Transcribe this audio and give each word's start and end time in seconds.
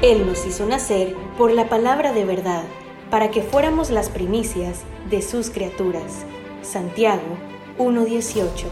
Él 0.00 0.28
nos 0.28 0.46
hizo 0.46 0.64
nacer 0.64 1.16
por 1.36 1.50
la 1.50 1.68
palabra 1.68 2.12
de 2.12 2.24
verdad, 2.24 2.62
para 3.10 3.32
que 3.32 3.42
fuéramos 3.42 3.90
las 3.90 4.10
primicias 4.10 4.84
de 5.10 5.22
sus 5.22 5.50
criaturas. 5.50 6.24
Santiago 6.62 7.36
1.18. 7.78 8.66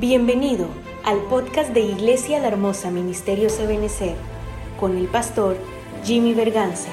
Bienvenido 0.00 0.66
al 1.04 1.20
podcast 1.26 1.70
de 1.70 1.82
Iglesia 1.82 2.40
La 2.40 2.48
Hermosa 2.48 2.90
Ministerios 2.90 3.60
Ebenecer, 3.60 4.16
con 4.80 4.98
el 4.98 5.06
pastor 5.06 5.56
Jimmy 6.02 6.34
Berganza. 6.34 6.90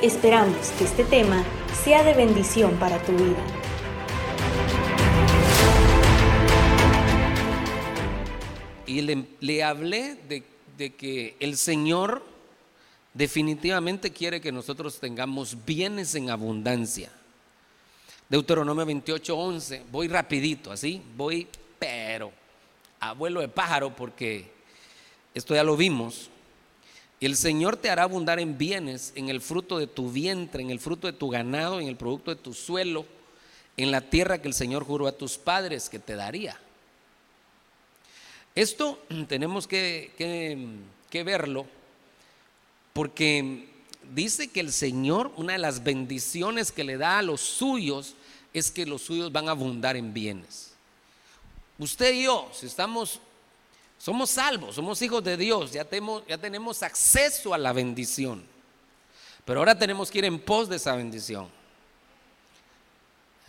Esperamos 0.00 0.70
que 0.78 0.84
este 0.84 1.04
tema 1.04 1.44
sea 1.84 2.02
de 2.02 2.14
bendición 2.14 2.76
para 2.76 2.96
tu 3.02 3.12
vida. 3.12 3.44
Y 8.86 9.02
le, 9.02 9.26
le 9.40 9.62
hablé 9.64 10.14
de, 10.14 10.44
de 10.78 10.94
que 10.94 11.36
el 11.40 11.58
Señor 11.58 12.29
definitivamente 13.14 14.12
quiere 14.12 14.40
que 14.40 14.52
nosotros 14.52 14.98
tengamos 14.98 15.56
bienes 15.64 16.14
en 16.14 16.30
abundancia. 16.30 17.10
Deuteronomio 18.28 18.86
28, 18.86 19.36
11. 19.36 19.82
Voy 19.90 20.08
rapidito, 20.08 20.70
así, 20.70 21.02
voy, 21.16 21.48
pero 21.78 22.32
abuelo 23.00 23.40
de 23.40 23.48
pájaro, 23.48 23.94
porque 23.94 24.50
esto 25.34 25.54
ya 25.54 25.64
lo 25.64 25.76
vimos. 25.76 26.30
El 27.20 27.36
Señor 27.36 27.76
te 27.76 27.90
hará 27.90 28.04
abundar 28.04 28.38
en 28.38 28.56
bienes, 28.56 29.12
en 29.16 29.28
el 29.28 29.40
fruto 29.40 29.78
de 29.78 29.86
tu 29.86 30.10
vientre, 30.10 30.62
en 30.62 30.70
el 30.70 30.80
fruto 30.80 31.06
de 31.06 31.12
tu 31.12 31.28
ganado, 31.28 31.80
en 31.80 31.88
el 31.88 31.96
producto 31.96 32.30
de 32.30 32.40
tu 32.40 32.54
suelo, 32.54 33.04
en 33.76 33.90
la 33.90 34.00
tierra 34.00 34.40
que 34.40 34.48
el 34.48 34.54
Señor 34.54 34.84
juró 34.84 35.06
a 35.06 35.12
tus 35.12 35.36
padres 35.36 35.90
que 35.90 35.98
te 35.98 36.14
daría. 36.14 36.58
Esto 38.54 39.02
tenemos 39.28 39.66
que, 39.66 40.12
que 41.10 41.24
verlo 41.24 41.66
porque 43.00 43.66
dice 44.12 44.48
que 44.48 44.60
el 44.60 44.70
Señor, 44.70 45.32
una 45.36 45.54
de 45.54 45.58
las 45.58 45.82
bendiciones 45.82 46.70
que 46.70 46.84
le 46.84 46.98
da 46.98 47.16
a 47.16 47.22
los 47.22 47.40
suyos, 47.40 48.14
es 48.52 48.70
que 48.70 48.84
los 48.84 49.00
suyos 49.00 49.32
van 49.32 49.48
a 49.48 49.52
abundar 49.52 49.96
en 49.96 50.12
bienes. 50.12 50.72
Usted 51.78 52.12
y 52.12 52.24
yo, 52.24 52.50
si 52.52 52.66
estamos, 52.66 53.18
somos 53.96 54.28
salvos, 54.28 54.74
somos 54.74 55.00
hijos 55.00 55.24
de 55.24 55.38
Dios, 55.38 55.72
ya 55.72 55.82
tenemos, 55.82 56.26
ya 56.28 56.36
tenemos 56.36 56.82
acceso 56.82 57.54
a 57.54 57.56
la 57.56 57.72
bendición. 57.72 58.44
Pero 59.46 59.60
ahora 59.60 59.78
tenemos 59.78 60.10
que 60.10 60.18
ir 60.18 60.26
en 60.26 60.38
pos 60.38 60.68
de 60.68 60.76
esa 60.76 60.94
bendición. 60.94 61.48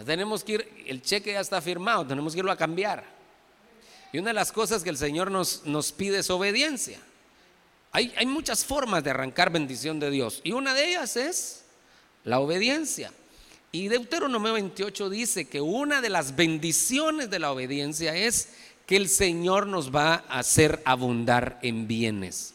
Tenemos 0.06 0.46
que 0.46 0.54
ir, 0.54 0.84
el 0.88 1.02
cheque 1.02 1.34
ya 1.34 1.42
está 1.42 1.62
firmado, 1.62 2.08
tenemos 2.08 2.32
que 2.32 2.40
irlo 2.40 2.54
a 2.54 2.58
cambiar. 2.58 3.04
Y 4.14 4.20
una 4.20 4.30
de 4.30 4.36
las 4.36 4.54
cosas 4.54 4.82
que 4.82 4.90
el 4.90 4.98
Señor 4.98 5.30
nos, 5.30 5.66
nos 5.66 5.92
pide 5.92 6.20
es 6.20 6.30
obediencia. 6.30 7.02
Hay, 7.94 8.26
muchas 8.26 8.64
formas 8.64 9.04
de 9.04 9.10
arrancar 9.10 9.52
bendición 9.52 10.00
de 10.00 10.10
Dios 10.10 10.40
y 10.46 10.54
una 10.54 10.74
de 10.74 10.92
ellas 10.92 11.18
es 11.18 11.66
la 12.24 12.40
obediencia. 12.40 13.12
Y 13.74 13.90
Deuteronomio 13.90 14.54
28 14.54 15.10
dice 15.10 15.50
que 15.50 15.60
una 15.60 16.00
de 16.00 16.10
las 16.10 16.36
bendiciones 16.38 17.30
de 17.30 17.40
la 17.40 17.52
obediencia 17.52 18.16
es 18.16 18.50
que 18.86 18.96
el 18.96 19.10
Señor 19.10 19.68
nos 19.68 19.94
va 19.94 20.24
a 20.30 20.40
hacer 20.40 20.82
abundar 20.86 21.60
en 21.64 21.88
bienes. 21.88 22.54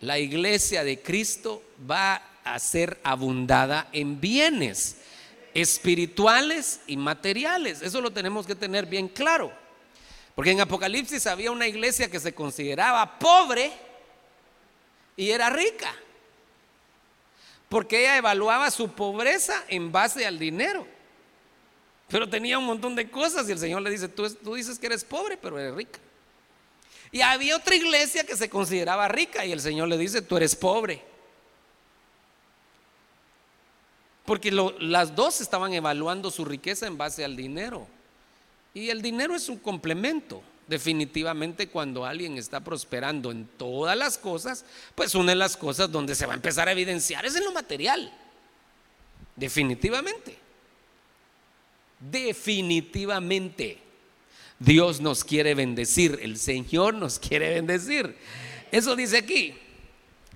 La 0.00 0.18
iglesia 0.18 0.82
de 0.82 1.00
Cristo 1.00 1.62
va 1.88 2.22
a 2.42 2.58
ser 2.58 2.98
abundada 3.04 3.88
en 3.92 4.20
bienes 4.20 4.96
espirituales 5.54 6.80
y 6.88 6.96
materiales. 6.96 7.82
Eso 7.82 8.00
lo 8.00 8.10
tenemos 8.10 8.46
que 8.46 8.56
tener 8.56 8.86
bien 8.86 9.06
claro. 9.08 9.52
Porque 10.34 10.50
en 10.50 10.60
Apocalipsis 10.60 11.26
había 11.28 11.52
una 11.52 11.68
iglesia 11.68 12.10
que 12.10 12.18
se 12.18 12.34
consideraba 12.34 13.18
pobre 13.18 13.89
y 15.20 15.32
era 15.32 15.50
rica. 15.50 15.94
Porque 17.68 18.00
ella 18.00 18.16
evaluaba 18.16 18.70
su 18.70 18.90
pobreza 18.92 19.64
en 19.68 19.92
base 19.92 20.26
al 20.26 20.38
dinero. 20.38 20.86
Pero 22.08 22.26
tenía 22.26 22.58
un 22.58 22.64
montón 22.64 22.96
de 22.96 23.10
cosas 23.10 23.46
y 23.46 23.52
el 23.52 23.58
Señor 23.58 23.82
le 23.82 23.90
dice, 23.90 24.08
tú, 24.08 24.54
dices 24.54 24.78
que 24.78 24.86
eres 24.86 25.04
pobre, 25.04 25.36
pero 25.36 25.58
eres 25.58 25.74
rica. 25.74 26.00
Y 27.12 27.20
había 27.20 27.54
otra 27.54 27.74
iglesia 27.74 28.24
que 28.24 28.34
se 28.34 28.48
consideraba 28.48 29.08
rica 29.08 29.44
y 29.44 29.52
el 29.52 29.60
Señor 29.60 29.88
le 29.88 29.98
dice, 29.98 30.22
tú 30.22 30.38
eres 30.38 30.56
pobre. 30.56 31.04
Porque 34.24 34.50
las 34.50 35.14
dos 35.14 35.42
estaban 35.42 35.74
evaluando 35.74 36.30
su 36.30 36.46
riqueza 36.46 36.86
en 36.86 36.96
base 36.96 37.26
al 37.26 37.36
dinero. 37.36 37.86
Y 38.72 38.88
el 38.88 39.02
dinero 39.02 39.34
es 39.34 39.50
un 39.50 39.58
complemento. 39.58 40.42
Definitivamente 40.70 41.68
cuando 41.68 42.06
alguien 42.06 42.38
está 42.38 42.60
prosperando 42.60 43.32
en 43.32 43.44
todas 43.44 43.98
las 43.98 44.16
cosas, 44.16 44.64
pues 44.94 45.16
una 45.16 45.32
de 45.32 45.36
las 45.36 45.56
cosas 45.56 45.90
donde 45.90 46.14
se 46.14 46.26
va 46.26 46.32
a 46.32 46.36
empezar 46.36 46.68
a 46.68 46.70
evidenciar 46.70 47.26
es 47.26 47.34
en 47.34 47.42
lo 47.42 47.50
material. 47.50 48.16
Definitivamente. 49.34 50.38
Definitivamente. 51.98 53.78
Dios 54.60 55.00
nos 55.00 55.24
quiere 55.24 55.56
bendecir, 55.56 56.20
el 56.22 56.38
Señor 56.38 56.94
nos 56.94 57.18
quiere 57.18 57.52
bendecir. 57.54 58.16
Eso 58.70 58.94
dice 58.94 59.16
aquí. 59.16 59.58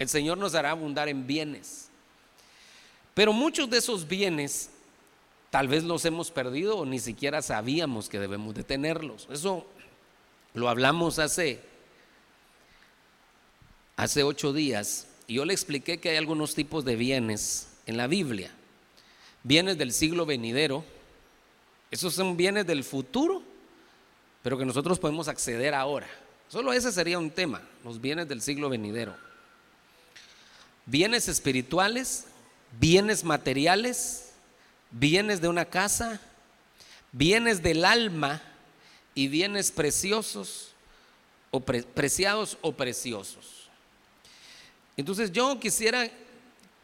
El 0.01 0.09
Señor 0.09 0.37
nos 0.37 0.57
hará 0.57 0.73
abundar 0.73 1.09
en 1.09 1.29
bienes. 1.29 1.91
Pero 3.15 3.33
muchos 3.33 3.71
de 3.71 3.79
esos 3.79 4.09
bienes 4.09 4.71
tal 5.51 5.69
vez 5.69 5.85
los 5.85 6.05
hemos 6.05 6.33
perdido 6.33 6.79
o 6.79 6.85
ni 6.85 6.99
siquiera 6.99 7.41
sabíamos 7.41 8.09
que 8.09 8.19
debemos 8.19 8.53
de 8.57 8.65
tenerlos. 8.65 9.29
Eso 9.31 9.65
lo 10.55 10.69
hablamos 10.69 11.19
hace, 11.19 11.61
hace 13.97 14.23
ocho 14.23 14.53
días 14.53 15.09
y 15.27 15.35
yo 15.35 15.45
le 15.45 15.53
expliqué 15.53 15.99
que 15.99 16.11
hay 16.11 16.17
algunos 16.17 16.55
tipos 16.55 16.85
de 16.85 16.97
bienes 16.97 17.69
en 17.87 17.97
la 17.97 18.07
Biblia. 18.07 18.51
Bienes 19.43 19.77
del 19.77 19.93
siglo 19.93 20.25
venidero, 20.25 20.85
esos 21.91 22.15
son 22.15 22.37
bienes 22.37 22.67
del 22.67 22.85
futuro, 22.85 23.43
pero 24.43 24.57
que 24.57 24.65
nosotros 24.65 24.99
podemos 24.99 25.29
acceder 25.29 25.75
ahora. 25.75 26.09
Solo 26.49 26.73
ese 26.73 26.93
sería 26.93 27.19
un 27.19 27.31
tema, 27.31 27.61
los 27.83 28.01
bienes 28.01 28.29
del 28.29 28.41
siglo 28.41 28.71
venidero. 28.71 29.15
Bienes 30.87 31.29
espirituales, 31.29 32.27
bienes 32.79 33.25
materiales, 33.25 34.33
bienes 34.91 35.41
de 35.41 35.49
una 35.49 35.65
casa, 35.65 36.21
bienes 37.13 37.63
del 37.63 37.85
alma, 37.85 38.41
y 39.15 39.29
bienes 39.29 39.71
preciosos 39.71 40.73
o 41.51 41.61
preciados 41.61 42.59
o 42.63 42.73
preciosos. 42.73 43.69
Entonces 44.97 45.31
yo 45.33 45.59
quisiera 45.61 46.11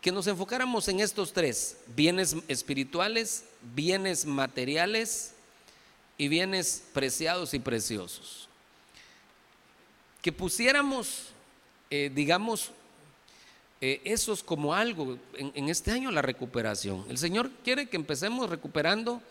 que 0.01 0.13
nos 0.13 0.27
enfocáramos 0.27 0.89
en 0.89 1.01
estos 1.01 1.33
tres, 1.33 1.77
bienes 1.95 2.37
espirituales, 2.49 3.45
bienes 3.75 4.25
materiales 4.25 5.33
y 6.17 6.29
bienes 6.29 6.83
preciados 6.93 7.53
y 7.53 7.59
preciosos. 7.59 8.49
Que 10.23 10.33
pusiéramos, 10.33 11.29
eh, 11.91 12.11
digamos, 12.15 12.71
eh, 13.81 14.01
esos 14.05 14.43
como 14.43 14.75
algo 14.75 15.19
en, 15.35 15.53
en 15.55 15.69
este 15.69 15.91
año 15.91 16.11
la 16.11 16.23
recuperación. 16.23 17.05
El 17.09 17.19
Señor 17.19 17.51
quiere 17.65 17.89
que 17.89 17.97
empecemos 17.97 18.49
recuperando 18.49 19.23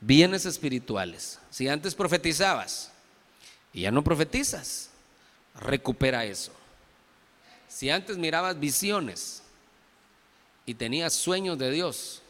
bienes 0.00 0.46
espirituales. 0.46 1.38
Si 1.50 1.68
antes 1.68 1.94
profetizabas 1.94 2.92
y 3.72 3.82
ya 3.82 3.90
no 3.90 4.02
profetizas, 4.02 4.90
recupera 5.60 6.24
eso. 6.24 6.52
Si 7.68 7.90
antes 7.90 8.16
mirabas 8.16 8.58
visiones 8.58 9.42
y 10.64 10.74
tenías 10.74 11.12
sueños 11.12 11.58
de 11.58 11.70
Dios 11.70 12.22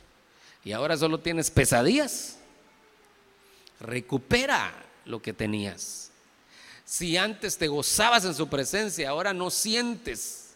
y 0.65 0.72
ahora 0.72 0.97
solo 0.97 1.21
tienes 1.21 1.50
pesadillas, 1.50 2.37
recupera 3.81 4.72
lo 5.04 5.21
que 5.22 5.33
tenías. 5.33 6.10
Si 6.84 7.16
antes 7.16 7.59
te 7.59 7.69
gozabas 7.69 8.25
en 8.25 8.34
su 8.34 8.48
presencia, 8.48 9.10
ahora 9.10 9.33
no 9.33 9.50
sientes 9.50 10.54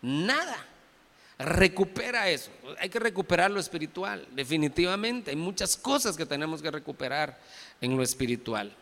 nada 0.00 0.66
recupera 1.42 2.28
eso. 2.28 2.50
Hay 2.78 2.88
que 2.88 2.98
recuperar 2.98 3.50
lo 3.50 3.60
espiritual, 3.60 4.26
definitivamente. 4.32 5.30
Hay 5.30 5.36
muchas 5.36 5.76
cosas 5.76 6.16
que 6.16 6.26
tenemos 6.26 6.62
que 6.62 6.70
recuperar 6.70 7.38
en 7.80 7.96
lo 7.96 8.02
espiritual. 8.02 8.74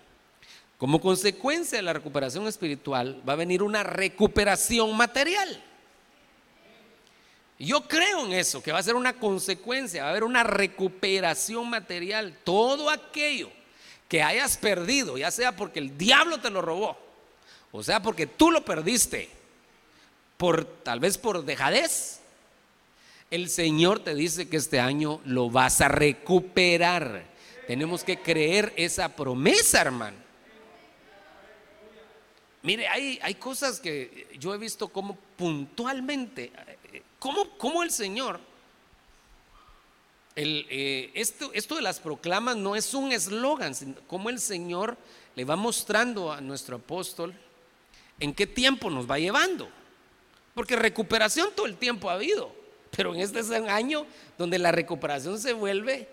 Como 0.79 1.01
consecuencia 1.01 1.79
de 1.79 1.83
la 1.83 1.93
recuperación 1.93 2.47
espiritual 2.49 3.23
va 3.29 3.35
a 3.35 3.37
venir 3.37 3.62
una 3.62 3.83
recuperación 3.83 4.97
material. 4.97 5.62
Yo 7.59 7.87
creo 7.87 8.25
en 8.25 8.33
eso, 8.33 8.62
que 8.62 8.73
va 8.73 8.79
a 8.79 8.83
ser 8.83 8.95
una 8.95 9.12
consecuencia, 9.12 10.03
va 10.03 10.09
a 10.09 10.12
haber 10.12 10.25
una 10.25 10.43
recuperación 10.43 11.69
material. 11.69 12.39
Todo 12.43 12.89
aquello 12.89 13.51
que 14.09 14.23
hayas 14.23 14.57
perdido, 14.57 15.19
ya 15.19 15.31
sea 15.31 15.55
porque 15.55 15.79
el 15.79 15.99
diablo 15.99 16.39
te 16.39 16.49
lo 16.49 16.62
robó, 16.62 16.97
o 17.71 17.83
sea 17.83 18.01
porque 18.01 18.27
tú 18.27 18.51
lo 18.51 18.65
perdiste, 18.65 19.29
por 20.39 20.65
tal 20.65 21.01
vez 21.01 21.19
por 21.19 21.45
dejadez, 21.45 22.20
el 23.31 23.49
Señor 23.49 24.00
te 24.00 24.15
dice 24.15 24.49
que 24.49 24.56
este 24.56 24.81
año 24.81 25.21
lo 25.25 25.50
vas 25.50 25.81
a 25.81 25.88
recuperar. 25.88 27.25
Tenemos 27.67 28.03
que 28.03 28.21
creer 28.21 28.73
esa 28.77 29.15
promesa, 29.15 29.82
hermano. 29.82 30.17
Mire, 32.62 32.88
hay, 32.88 33.19
hay 33.23 33.35
cosas 33.37 33.81
que 33.81 34.29
yo 34.38 34.53
he 34.55 34.59
visto 34.59 34.88
como 34.88 35.17
puntualmente, 35.37 36.53
como, 37.19 37.82
el 37.82 37.91
Señor, 37.91 38.41
el, 40.35 40.67
eh, 40.69 41.11
esto, 41.15 41.50
esto 41.55 41.76
de 41.76 41.83
las 41.83 42.00
proclamas 42.00 42.56
no 42.56 42.76
es 42.76 42.93
un 42.93 43.12
eslogan, 43.12 43.75
como 44.06 44.29
el 44.29 44.41
Señor 44.41 44.97
le 45.37 45.44
va 45.44 45.56
mostrando 45.56 46.33
a 46.33 46.41
nuestro 46.41 46.76
apóstol 46.76 47.35
en 48.19 48.35
qué 48.35 48.47
tiempo 48.47 48.91
nos 48.91 49.11
va 49.11 49.19
llevando. 49.19 49.69
Porque 50.55 50.76
recuperación 50.76 51.50
todo 51.55 51.67
el 51.67 51.76
tiempo 51.76 52.11
ha 52.11 52.15
habido, 52.15 52.60
pero 52.91 53.15
en 53.15 53.21
este 53.21 53.41
es 53.41 53.51
un 53.51 53.69
año 53.69 54.07
donde 54.37 54.59
la 54.59 54.73
recuperación 54.73 55.39
se 55.39 55.53
vuelve 55.53 56.09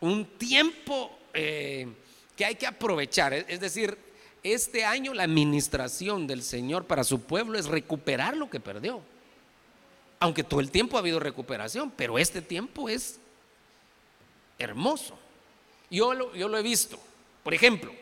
un 0.00 0.24
tiempo 0.24 1.10
eh, 1.34 1.88
que 2.36 2.44
hay 2.44 2.54
que 2.54 2.66
aprovechar. 2.66 3.32
Es 3.32 3.60
decir, 3.60 3.98
este 4.42 4.84
año 4.84 5.14
la 5.14 5.24
administración 5.24 6.26
del 6.26 6.42
Señor 6.42 6.84
para 6.84 7.04
su 7.04 7.22
pueblo 7.22 7.58
es 7.58 7.66
recuperar 7.66 8.36
lo 8.36 8.48
que 8.48 8.60
perdió. 8.60 9.00
Aunque 10.20 10.44
todo 10.44 10.60
el 10.60 10.70
tiempo 10.70 10.96
ha 10.96 11.00
habido 11.00 11.20
recuperación, 11.20 11.90
pero 11.90 12.18
este 12.18 12.42
tiempo 12.42 12.88
es 12.88 13.18
hermoso. 14.58 15.18
Yo 15.90 16.12
lo, 16.14 16.34
yo 16.34 16.48
lo 16.48 16.58
he 16.58 16.62
visto. 16.62 16.98
Por 17.42 17.54
ejemplo, 17.54 17.92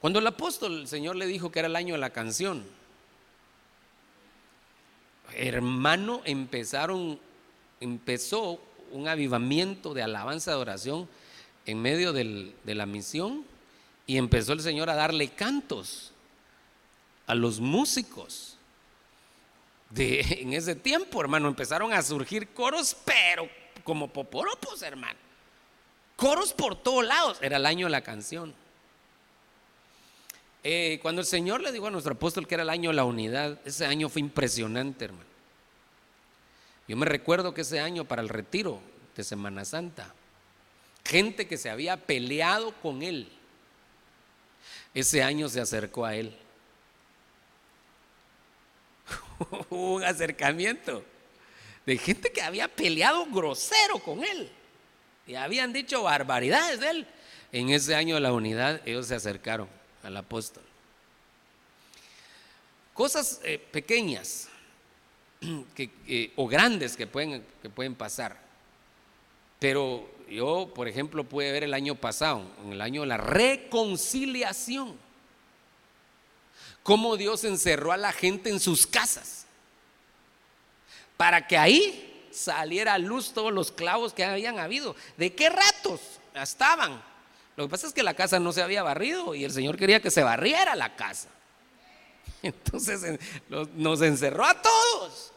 cuando 0.00 0.18
el 0.18 0.26
apóstol, 0.26 0.80
el 0.80 0.88
Señor 0.88 1.16
le 1.16 1.26
dijo 1.26 1.50
que 1.50 1.58
era 1.58 1.68
el 1.68 1.76
año 1.76 1.94
de 1.94 2.00
la 2.00 2.10
canción, 2.10 2.64
hermano, 5.34 6.22
empezaron, 6.24 7.18
empezó 7.80 8.60
un 8.92 9.08
avivamiento 9.08 9.94
de 9.94 10.02
alabanza, 10.02 10.52
de 10.52 10.56
oración 10.56 11.08
en 11.66 11.82
medio 11.82 12.12
de 12.12 12.74
la 12.74 12.86
misión 12.86 13.44
y 14.06 14.16
empezó 14.16 14.54
el 14.54 14.60
Señor 14.60 14.88
a 14.88 14.94
darle 14.94 15.28
cantos 15.28 16.12
a 17.26 17.34
los 17.34 17.60
músicos. 17.60 18.56
De, 19.90 20.20
en 20.40 20.54
ese 20.54 20.74
tiempo, 20.74 21.20
hermano, 21.20 21.46
empezaron 21.46 21.92
a 21.92 22.02
surgir 22.02 22.48
coros, 22.48 22.96
pero 23.04 23.48
como 23.84 24.08
poporopos, 24.08 24.82
hermano. 24.82 25.18
Coros 26.16 26.52
por 26.52 26.74
todos 26.74 27.04
lados. 27.04 27.38
Era 27.40 27.58
el 27.58 27.66
año 27.66 27.86
de 27.86 27.92
la 27.92 28.00
canción. 28.00 28.54
Eh, 30.64 30.98
cuando 31.02 31.20
el 31.20 31.26
Señor 31.26 31.60
le 31.60 31.72
dijo 31.72 31.86
a 31.86 31.90
nuestro 31.90 32.14
apóstol 32.14 32.46
que 32.46 32.54
era 32.54 32.64
el 32.64 32.70
año 32.70 32.90
de 32.90 32.96
la 32.96 33.04
unidad, 33.04 33.60
ese 33.64 33.86
año 33.86 34.08
fue 34.08 34.20
impresionante, 34.20 35.04
hermano. 35.04 35.28
Yo 36.88 36.96
me 36.96 37.06
recuerdo 37.06 37.54
que 37.54 37.60
ese 37.60 37.80
año 37.80 38.04
para 38.04 38.22
el 38.22 38.28
retiro 38.28 38.80
de 39.14 39.22
Semana 39.22 39.64
Santa, 39.64 40.12
gente 41.04 41.46
que 41.46 41.58
se 41.58 41.70
había 41.70 41.96
peleado 41.96 42.72
con 42.82 43.02
él, 43.02 43.28
ese 44.94 45.22
año 45.22 45.48
se 45.48 45.60
acercó 45.60 46.04
a 46.04 46.16
él. 46.16 46.36
un 49.70 50.02
acercamiento 50.02 51.04
de 51.86 51.98
gente 51.98 52.32
que 52.32 52.42
había 52.42 52.68
peleado 52.68 53.26
grosero 53.26 53.98
con 54.00 54.24
él 54.24 54.50
y 55.26 55.34
habían 55.36 55.72
dicho 55.72 56.02
barbaridades 56.02 56.80
de 56.80 56.90
él. 56.90 57.06
En 57.52 57.70
ese 57.70 57.94
año 57.94 58.16
de 58.16 58.20
la 58.20 58.32
unidad 58.32 58.82
ellos 58.84 59.06
se 59.06 59.14
acercaron 59.14 59.77
al 60.08 60.16
apóstol. 60.16 60.64
Cosas 62.94 63.40
eh, 63.44 63.58
pequeñas 63.58 64.48
que, 65.74 66.32
o 66.36 66.48
grandes 66.48 66.96
que 66.96 67.06
pueden, 67.06 67.46
que 67.62 67.70
pueden 67.70 67.94
pasar. 67.94 68.36
Pero 69.58 70.08
yo, 70.28 70.70
por 70.74 70.88
ejemplo, 70.88 71.24
pude 71.24 71.52
ver 71.52 71.64
el 71.64 71.74
año 71.74 71.94
pasado, 71.94 72.42
en 72.64 72.72
el 72.72 72.80
año 72.80 73.02
de 73.02 73.08
la 73.08 73.16
reconciliación, 73.16 74.96
cómo 76.82 77.16
Dios 77.16 77.44
encerró 77.44 77.92
a 77.92 77.96
la 77.96 78.12
gente 78.12 78.50
en 78.50 78.60
sus 78.60 78.86
casas 78.86 79.46
para 81.16 81.46
que 81.46 81.58
ahí 81.58 82.28
saliera 82.30 82.94
a 82.94 82.98
luz 82.98 83.32
todos 83.32 83.52
los 83.52 83.72
clavos 83.72 84.12
que 84.12 84.24
habían 84.24 84.58
habido. 84.58 84.94
¿De 85.16 85.34
qué 85.34 85.50
ratos 85.50 86.00
estaban? 86.34 87.02
Lo 87.58 87.64
que 87.64 87.70
pasa 87.72 87.88
es 87.88 87.92
que 87.92 88.04
la 88.04 88.14
casa 88.14 88.38
no 88.38 88.52
se 88.52 88.62
había 88.62 88.84
barrido 88.84 89.34
y 89.34 89.42
el 89.42 89.50
Señor 89.50 89.76
quería 89.76 89.98
que 89.98 90.12
se 90.12 90.22
barriera 90.22 90.76
la 90.76 90.94
casa. 90.94 91.28
Entonces 92.42 93.18
nos 93.74 94.00
encerró 94.00 94.44
a 94.44 94.62
todos. 94.62 95.32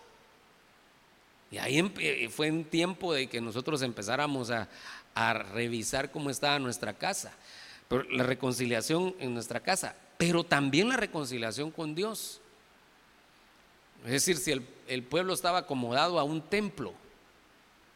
Y 1.50 1.58
ahí 1.58 2.30
fue 2.30 2.52
un 2.52 2.64
tiempo 2.64 3.12
de 3.12 3.26
que 3.28 3.42
nosotros 3.42 3.82
empezáramos 3.82 4.52
a, 4.52 4.68
revisar 5.52 6.12
cómo 6.12 6.30
estaba 6.30 6.60
nuestra 6.60 6.94
casa. 6.94 7.34
La 8.12 8.22
reconciliación 8.22 9.16
en 9.18 9.34
nuestra 9.34 9.60
casa, 9.60 9.96
pero 10.20 10.44
también 10.44 10.90
la 10.90 10.98
reconciliación 10.98 11.72
con 11.72 11.96
Dios. 11.96 12.40
Es 14.06 14.12
decir, 14.12 14.38
si 14.38 14.52
el, 14.52 14.68
el, 14.88 15.02
pueblo 15.02 15.34
estaba 15.34 15.58
acomodado 15.58 16.20
a 16.20 16.24
un 16.24 16.44
templo 16.44 16.94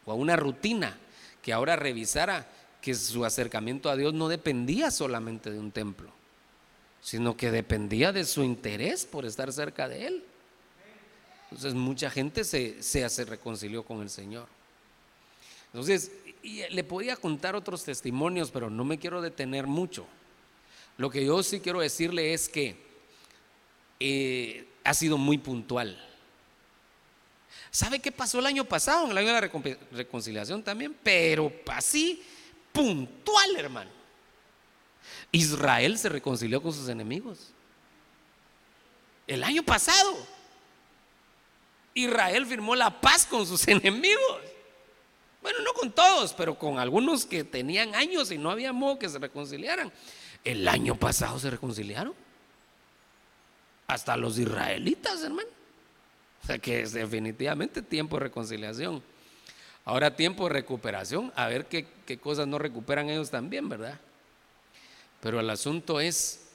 o 0.04 0.10
a 0.10 0.16
una 0.16 0.34
rutina, 0.34 0.98
que 1.42 1.52
ahora 1.52 1.76
revisara 1.76 2.48
que 2.86 2.94
su 2.94 3.24
acercamiento 3.24 3.90
a 3.90 3.96
Dios 3.96 4.14
no 4.14 4.28
dependía 4.28 4.92
solamente 4.92 5.50
de 5.50 5.58
un 5.58 5.72
templo, 5.72 6.08
sino 7.02 7.36
que 7.36 7.50
dependía 7.50 8.12
de 8.12 8.24
su 8.24 8.44
interés 8.44 9.04
por 9.04 9.26
estar 9.26 9.52
cerca 9.52 9.88
de 9.88 10.06
Él. 10.06 10.24
Entonces 11.46 11.74
mucha 11.74 12.10
gente 12.10 12.44
se, 12.44 12.80
se, 12.84 13.24
reconcilió 13.24 13.82
con 13.82 14.02
el 14.02 14.08
Señor. 14.08 14.46
Entonces, 15.72 16.12
le 16.44 16.84
podía 16.84 17.16
contar 17.16 17.56
otros 17.56 17.82
testimonios, 17.82 18.52
pero 18.52 18.70
no 18.70 18.84
me 18.84 19.00
quiero 19.00 19.20
detener 19.20 19.66
mucho. 19.66 20.06
Lo 20.96 21.10
que 21.10 21.26
yo 21.26 21.42
sí 21.42 21.58
quiero 21.58 21.80
decirle 21.80 22.34
es 22.34 22.48
que 22.48 22.76
eh, 23.98 24.68
ha 24.84 24.94
sido 24.94 25.18
muy 25.18 25.38
puntual. 25.38 26.00
¿Sabe 27.72 27.98
qué 27.98 28.12
pasó 28.12 28.38
el 28.38 28.46
año 28.46 28.64
pasado? 28.64 29.06
En 29.06 29.10
el 29.10 29.18
año 29.18 29.34
de 29.34 29.40
la 29.40 29.74
reconciliación 29.90 30.62
también, 30.62 30.96
pero 31.02 31.52
así 31.66 32.22
puntual, 32.76 33.56
hermano. 33.56 33.90
Israel 35.32 35.98
se 35.98 36.10
reconcilió 36.10 36.62
con 36.62 36.72
sus 36.72 36.88
enemigos. 36.88 37.50
El 39.26 39.42
año 39.42 39.62
pasado, 39.62 40.14
Israel 41.94 42.44
firmó 42.44 42.76
la 42.76 43.00
paz 43.00 43.26
con 43.26 43.46
sus 43.46 43.66
enemigos. 43.68 44.40
Bueno, 45.40 45.60
no 45.62 45.72
con 45.72 45.90
todos, 45.90 46.34
pero 46.34 46.58
con 46.58 46.78
algunos 46.78 47.24
que 47.24 47.44
tenían 47.44 47.94
años 47.94 48.30
y 48.30 48.36
no 48.36 48.50
había 48.50 48.72
modo 48.72 48.98
que 48.98 49.08
se 49.08 49.18
reconciliaran. 49.18 49.90
El 50.44 50.68
año 50.68 50.96
pasado 50.96 51.38
se 51.38 51.50
reconciliaron. 51.50 52.14
Hasta 53.86 54.16
los 54.16 54.38
israelitas, 54.38 55.22
hermano. 55.22 55.48
O 56.42 56.46
sea 56.46 56.58
que 56.58 56.82
es 56.82 56.92
definitivamente 56.92 57.80
tiempo 57.80 58.16
de 58.16 58.24
reconciliación. 58.24 59.02
Ahora 59.86 60.16
tiempo 60.16 60.48
de 60.48 60.54
recuperación, 60.54 61.32
a 61.36 61.46
ver 61.46 61.66
qué, 61.66 61.86
cosas 62.18 62.48
no 62.48 62.58
recuperan 62.58 63.08
ellos 63.08 63.30
también, 63.30 63.68
¿verdad? 63.68 64.00
Pero 65.20 65.38
el 65.38 65.48
asunto 65.48 66.00
es 66.00 66.48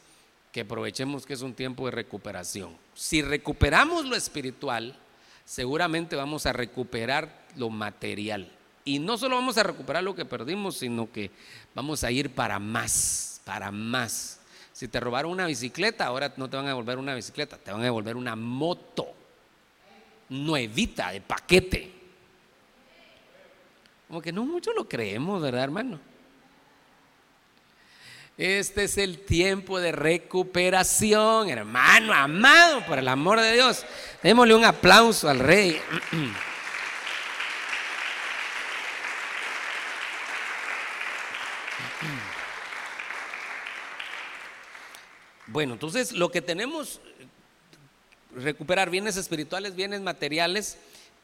que 0.51 0.61
aprovechemos 0.61 1.25
que 1.25 1.33
es 1.33 1.41
un 1.41 1.53
tiempo 1.53 1.85
de 1.85 1.91
recuperación. 1.91 2.75
Si 2.93 3.21
recuperamos 3.21 4.05
lo 4.05 4.17
espiritual, 4.17 4.97
seguramente 5.45 6.17
vamos 6.17 6.45
a 6.45 6.51
recuperar 6.51 7.47
lo 7.55 7.69
material. 7.69 8.51
Y 8.83 8.99
no 8.99 9.17
solo 9.17 9.37
vamos 9.37 9.57
a 9.57 9.63
recuperar 9.63 10.03
lo 10.03 10.13
que 10.13 10.25
perdimos, 10.25 10.75
sino 10.75 11.09
que 11.09 11.31
vamos 11.73 12.03
a 12.03 12.11
ir 12.11 12.35
para 12.35 12.59
más, 12.59 13.39
para 13.45 13.71
más. 13.71 14.41
Si 14.73 14.89
te 14.89 14.99
robaron 14.99 15.31
una 15.31 15.45
bicicleta, 15.45 16.05
ahora 16.05 16.33
no 16.35 16.49
te 16.49 16.57
van 16.57 16.65
a 16.65 16.69
devolver 16.69 16.97
una 16.97 17.15
bicicleta, 17.15 17.57
te 17.57 17.71
van 17.71 17.79
a 17.79 17.85
devolver 17.85 18.17
una 18.17 18.35
moto 18.35 19.07
nuevita 20.27 21.11
de 21.11 21.21
paquete. 21.21 22.00
Como 24.11 24.21
que 24.21 24.33
no 24.33 24.43
mucho 24.43 24.73
lo 24.73 24.89
creemos, 24.89 25.41
¿verdad, 25.41 25.63
hermano? 25.63 25.97
Este 28.37 28.83
es 28.83 28.97
el 28.97 29.19
tiempo 29.19 29.79
de 29.79 29.93
recuperación, 29.93 31.47
hermano, 31.47 32.13
amado, 32.13 32.85
por 32.85 32.99
el 32.99 33.07
amor 33.07 33.39
de 33.39 33.53
Dios. 33.53 33.85
Démosle 34.21 34.53
un 34.53 34.65
aplauso 34.65 35.29
al 35.29 35.39
rey. 35.39 35.81
Bueno, 45.47 45.71
entonces 45.71 46.11
lo 46.11 46.29
que 46.31 46.41
tenemos, 46.41 46.99
recuperar 48.35 48.89
bienes 48.89 49.15
espirituales, 49.15 49.73
bienes 49.73 50.01
materiales, 50.01 50.77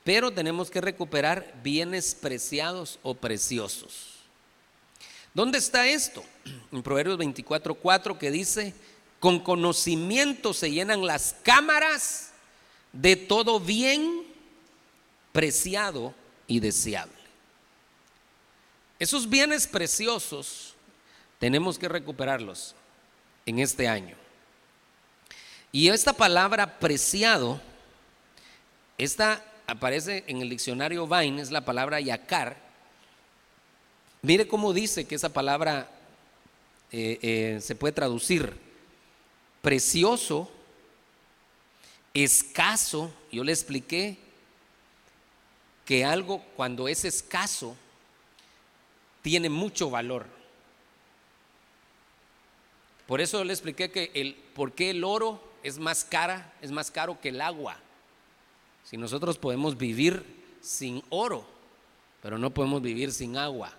pero 0.08 0.32
tenemos 0.32 0.72
que 0.72 0.80
recuperar 0.80 1.54
bienes 1.62 2.16
preciados 2.16 2.98
o 3.04 3.14
preciosos. 3.14 4.14
¿Dónde 5.34 5.58
está 5.58 5.86
esto? 5.86 6.24
En 6.72 6.82
Proverbios 6.82 7.20
24:4 7.20 8.18
que 8.18 8.32
dice, 8.32 8.74
con 9.20 9.42
conocimiento 9.42 10.54
se 10.54 10.72
llenan 10.72 11.06
las 11.06 11.36
cámaras 11.44 12.30
de 12.94 13.18
todo 13.18 13.60
bien 13.60 14.24
preciado 15.34 16.14
y 16.48 16.62
deseable. 16.62 17.14
Esos 19.00 19.28
bienes 19.28 19.68
preciosos 19.68 20.74
tenemos 21.38 21.78
que 21.78 21.90
recuperarlos 21.90 22.76
en 23.46 23.60
este 23.60 23.90
año. 23.90 24.16
Y 25.74 25.90
esta 25.90 26.14
palabra 26.14 26.80
preciado, 26.80 27.60
esta 28.98 29.44
aparece 29.70 30.24
en 30.28 30.42
el 30.42 30.50
diccionario 30.50 31.06
Vine, 31.08 31.42
es 31.42 31.52
la 31.52 31.66
palabra 31.66 32.00
yakar. 32.00 32.56
Mire 34.22 34.48
cómo 34.48 34.72
dice 34.72 35.06
que 35.06 35.16
esa 35.16 35.34
palabra 35.34 35.92
eh, 36.90 37.20
eh, 37.22 37.60
se 37.62 37.76
puede 37.76 37.92
traducir 37.92 38.58
precioso, 39.62 40.50
escaso. 42.14 43.14
Yo 43.30 43.44
le 43.44 43.52
expliqué 43.52 44.18
que 45.84 46.06
algo 46.06 46.42
cuando 46.56 46.88
es 46.88 47.04
escaso 47.04 47.76
tiene 49.22 49.50
mucho 49.50 49.90
valor. 49.90 50.28
Por 53.06 53.20
eso 53.20 53.44
le 53.44 53.52
expliqué 53.52 53.92
que 53.92 54.12
el 54.14 54.34
por 54.34 54.72
qué 54.72 54.92
el 54.92 55.04
oro 55.04 55.44
es 55.62 55.78
más 55.78 56.06
cara, 56.06 56.54
es 56.62 56.72
más 56.72 56.90
caro 56.90 57.20
que 57.20 57.30
el 57.30 57.42
agua. 57.42 57.82
Si 58.89 58.96
nosotros 58.96 59.38
podemos 59.38 59.77
vivir 59.77 60.24
sin 60.62 61.03
oro, 61.10 61.46
pero 62.22 62.38
no 62.38 62.53
podemos 62.53 62.82
vivir 62.82 63.12
sin 63.12 63.36
agua. 63.36 63.74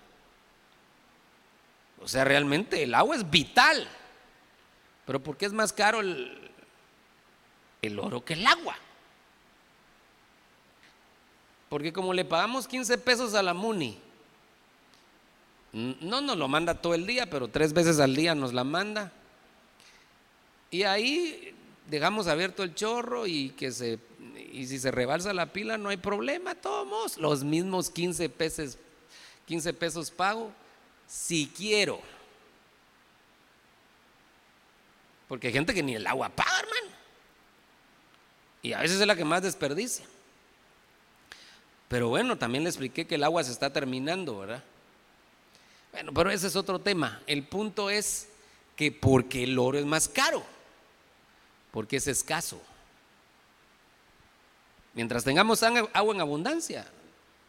O 2.02 2.06
sea, 2.06 2.24
realmente 2.24 2.82
el 2.82 2.94
agua 2.94 3.16
es 3.16 3.30
vital. 3.30 3.88
Pero 5.06 5.22
¿por 5.22 5.38
qué 5.38 5.46
es 5.46 5.54
más 5.54 5.72
caro 5.72 6.00
el, 6.00 6.50
el 7.80 7.98
oro 7.98 8.22
que 8.22 8.34
el 8.34 8.46
agua? 8.46 8.76
Porque 11.70 11.90
como 11.90 12.12
le 12.12 12.26
pagamos 12.26 12.68
15 12.68 12.98
pesos 12.98 13.32
a 13.32 13.42
la 13.42 13.54
MUNI, 13.54 13.98
no 15.72 16.20
nos 16.20 16.36
lo 16.36 16.48
manda 16.48 16.74
todo 16.74 16.92
el 16.92 17.06
día, 17.06 17.30
pero 17.30 17.48
tres 17.48 17.72
veces 17.72 17.98
al 17.98 18.14
día 18.14 18.34
nos 18.34 18.52
la 18.52 18.64
manda. 18.64 19.10
Y 20.70 20.82
ahí 20.82 21.54
dejamos 21.86 22.26
abierto 22.26 22.62
el 22.62 22.74
chorro 22.74 23.26
y 23.26 23.50
que 23.50 23.72
se 23.72 23.98
y 24.52 24.66
si 24.66 24.78
se 24.78 24.90
rebalsa 24.90 25.32
la 25.32 25.52
pila 25.52 25.78
no 25.78 25.90
hay 25.90 25.96
problema, 25.96 26.54
tomos 26.54 27.16
los 27.18 27.44
mismos 27.44 27.90
15 27.90 28.28
pesos 28.28 28.78
15 29.46 29.72
pesos 29.72 30.10
pago 30.10 30.52
si 31.06 31.50
quiero. 31.56 32.00
Porque 35.26 35.48
hay 35.48 35.52
gente 35.52 35.72
que 35.74 35.82
ni 35.82 35.94
el 35.94 36.06
agua 36.06 36.28
paga, 36.28 36.58
hermano. 36.60 36.96
Y 38.62 38.74
a 38.74 38.80
veces 38.80 39.00
es 39.00 39.06
la 39.06 39.16
que 39.16 39.24
más 39.24 39.42
desperdicia. 39.42 40.04
Pero 41.88 42.08
bueno, 42.08 42.36
también 42.36 42.64
le 42.64 42.70
expliqué 42.70 43.06
que 43.06 43.14
el 43.14 43.24
agua 43.24 43.42
se 43.42 43.52
está 43.52 43.72
terminando, 43.72 44.38
¿verdad? 44.38 44.62
Bueno, 45.92 46.12
pero 46.12 46.30
ese 46.30 46.46
es 46.46 46.56
otro 46.56 46.78
tema. 46.78 47.22
El 47.26 47.44
punto 47.44 47.88
es 47.88 48.28
que 48.76 48.92
porque 48.92 49.44
el 49.44 49.58
oro 49.58 49.78
es 49.78 49.86
más 49.86 50.08
caro, 50.08 50.44
porque 51.72 51.96
es 51.96 52.06
escaso. 52.06 52.60
Mientras 54.94 55.24
tengamos 55.24 55.62
agua 55.62 56.14
en 56.14 56.20
abundancia, 56.20 56.86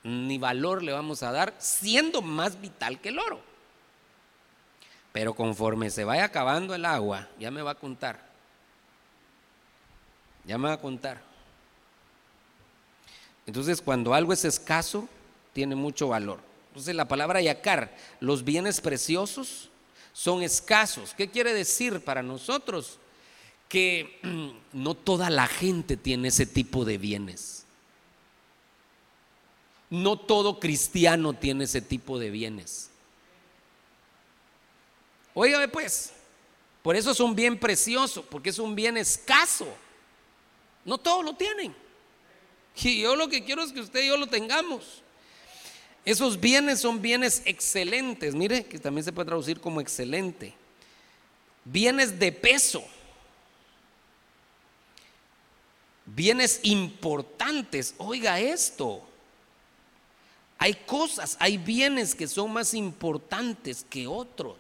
ni 0.04 0.38
valor 0.38 0.84
le 0.84 0.92
vamos 0.92 1.24
a 1.24 1.32
dar, 1.32 1.54
siendo 1.58 2.22
más 2.22 2.60
vital 2.62 3.00
que 3.00 3.10
el 3.10 3.20
oro. 3.20 3.42
Pero 5.12 5.34
conforme 5.34 5.90
se 5.90 6.04
vaya 6.04 6.26
acabando 6.26 6.76
el 6.76 6.86
agua, 6.86 7.28
ya 7.40 7.52
me 7.52 7.62
va 7.62 7.72
a 7.72 7.76
contar. 7.76 8.30
Ya 10.46 10.58
me 10.58 10.68
va 10.68 10.76
a 10.76 10.82
contar. 10.82 11.22
Entonces, 13.46 13.82
cuando 13.82 14.14
algo 14.14 14.32
es 14.32 14.46
escaso, 14.46 15.10
tiene 15.54 15.76
mucho 15.76 16.10
valor. 16.10 16.40
Entonces, 16.70 16.96
la 16.96 17.08
palabra 17.08 17.42
yacar, 17.42 17.96
los 18.20 18.44
bienes 18.44 18.80
preciosos 18.80 19.70
son 20.14 20.44
escasos. 20.44 21.14
¿Qué 21.16 21.30
quiere 21.30 21.54
decir 21.54 22.04
para 22.04 22.22
nosotros? 22.22 23.00
Que 23.70 24.20
no 24.74 24.96
toda 24.96 25.30
la 25.30 25.48
gente 25.48 25.96
tiene 25.96 26.28
ese 26.28 26.46
tipo 26.46 26.84
de 26.84 26.98
bienes. 26.98 27.66
No 29.90 30.20
todo 30.20 30.60
cristiano 30.60 31.34
tiene 31.34 31.64
ese 31.64 31.82
tipo 31.82 32.20
de 32.20 32.30
bienes. 32.30 32.90
Óigame 35.34 35.68
pues, 35.70 36.12
por 36.82 36.96
eso 36.96 37.12
es 37.12 37.20
un 37.20 37.36
bien 37.36 37.58
precioso, 37.58 38.24
porque 38.24 38.50
es 38.50 38.60
un 38.60 38.76
bien 38.76 38.98
escaso. 38.98 39.68
No 40.86 40.98
todos 40.98 41.24
lo 41.24 41.34
tienen. 41.34 41.76
Y 42.82 43.02
yo 43.02 43.16
lo 43.16 43.28
que 43.28 43.44
quiero 43.44 43.64
es 43.64 43.72
que 43.72 43.82
usted 43.82 44.04
y 44.04 44.08
yo 44.08 44.18
lo 44.18 44.28
tengamos. 44.28 45.04
Esos 46.06 46.40
bienes 46.40 46.80
son 46.80 47.02
bienes 47.02 47.42
excelentes. 47.46 48.34
Mire, 48.34 48.66
que 48.66 48.80
también 48.80 49.04
se 49.04 49.12
puede 49.12 49.28
traducir 49.28 49.60
como 49.60 49.82
excelente. 49.82 50.54
Bienes 51.66 52.18
de 52.18 52.32
peso. 52.32 52.84
Bienes 56.16 56.60
importantes. 56.64 57.94
Oiga 57.98 58.40
esto. 58.40 59.04
Hay 60.58 60.74
cosas, 60.74 61.38
hay 61.40 61.58
bienes 61.58 62.14
que 62.14 62.28
son 62.28 62.52
más 62.52 62.74
importantes 62.74 63.86
que 63.90 64.08
otros. 64.08 64.58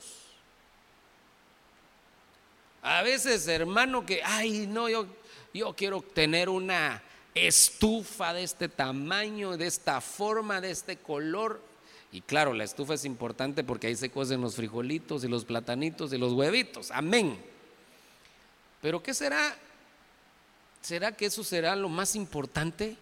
A 2.81 3.01
veces, 3.01 3.45
hermano, 3.47 4.05
que, 4.05 4.21
ay, 4.23 4.65
no, 4.65 4.87
yo, 4.87 5.05
yo 5.53 5.75
quiero 5.75 6.01
tener 6.01 6.47
una 6.47 7.03
estufa 7.35 8.33
de 8.33 8.43
este 8.43 8.69
tamaño, 8.69 9.57
de 9.57 9.67
esta 9.67 9.99
forma, 9.99 10.61
de 10.61 10.71
este 10.71 10.97
color. 10.97 11.61
Y 12.13 12.21
claro, 12.21 12.53
la 12.53 12.63
estufa 12.63 12.93
es 12.93 13.03
importante 13.03 13.65
porque 13.65 13.87
ahí 13.87 13.95
se 13.95 14.09
cocen 14.09 14.39
los 14.39 14.55
frijolitos 14.55 15.25
y 15.25 15.27
los 15.27 15.43
platanitos 15.43 16.13
y 16.13 16.17
los 16.17 16.31
huevitos. 16.31 16.91
Amén. 16.91 17.37
Pero 18.81 19.03
¿qué 19.03 19.13
será? 19.13 19.55
¿Será 20.81 21.11
que 21.15 21.25
eso 21.25 21.43
será 21.43 21.75
lo 21.75 21.89
más 21.89 22.15
importante? 22.15 22.97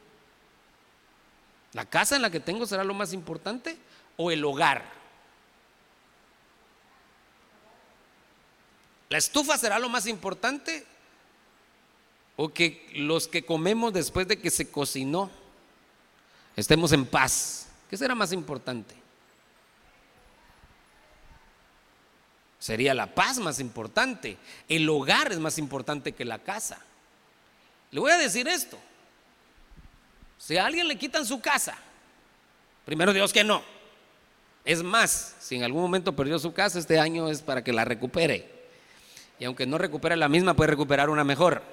¿La 1.74 1.86
casa 1.86 2.16
en 2.16 2.22
la 2.22 2.30
que 2.30 2.40
tengo 2.40 2.66
será 2.66 2.84
lo 2.84 2.94
más 2.94 3.14
importante? 3.14 3.78
¿O 4.16 4.32
el 4.32 4.44
hogar? 4.44 4.84
¿La 9.10 9.18
estufa 9.18 9.58
será 9.58 9.80
lo 9.80 9.90
más 9.90 10.08
importante? 10.08 10.86
o 12.38 12.54
que 12.54 12.88
los 12.94 13.28
que 13.28 13.44
comemos 13.44 13.92
después 13.92 14.28
de 14.28 14.40
que 14.40 14.52
se 14.52 14.70
cocinó 14.70 15.30
estemos 16.56 16.92
en 16.94 17.06
paz. 17.06 17.68
¿Qué 17.90 17.98
será 17.98 18.16
más 18.16 18.32
importante? 18.32 18.96
Sería 22.60 22.94
la 22.94 23.14
paz 23.14 23.40
más 23.40 23.60
importante. 23.60 24.38
El 24.70 24.88
hogar 24.88 25.32
es 25.32 25.40
más 25.40 25.58
importante 25.58 26.14
que 26.14 26.26
la 26.26 26.40
casa. 26.40 26.80
Le 27.92 28.00
voy 28.00 28.12
a 28.12 28.18
decir 28.18 28.48
esto. 28.48 28.78
Si 30.38 30.58
a 30.58 30.66
alguien 30.66 30.88
le 30.88 30.98
quitan 30.98 31.26
su 31.26 31.42
casa, 31.42 31.78
primero 32.86 33.14
Dios 33.14 33.34
que 33.34 33.44
no. 33.44 33.64
Es 34.64 34.84
más, 34.84 35.36
si 35.40 35.56
en 35.56 35.64
algún 35.64 35.82
momento 35.82 36.16
perdió 36.16 36.38
su 36.40 36.54
casa, 36.54 36.78
este 36.78 37.00
año 37.00 37.30
es 37.30 37.42
para 37.42 37.64
que 37.64 37.72
la 37.72 37.86
recupere. 37.86 38.52
Y 39.40 39.46
aunque 39.46 39.66
no 39.66 39.78
recupere 39.78 40.16
la 40.18 40.28
misma, 40.28 40.56
puede 40.56 40.72
recuperar 40.72 41.10
una 41.10 41.24
mejor. 41.24 41.64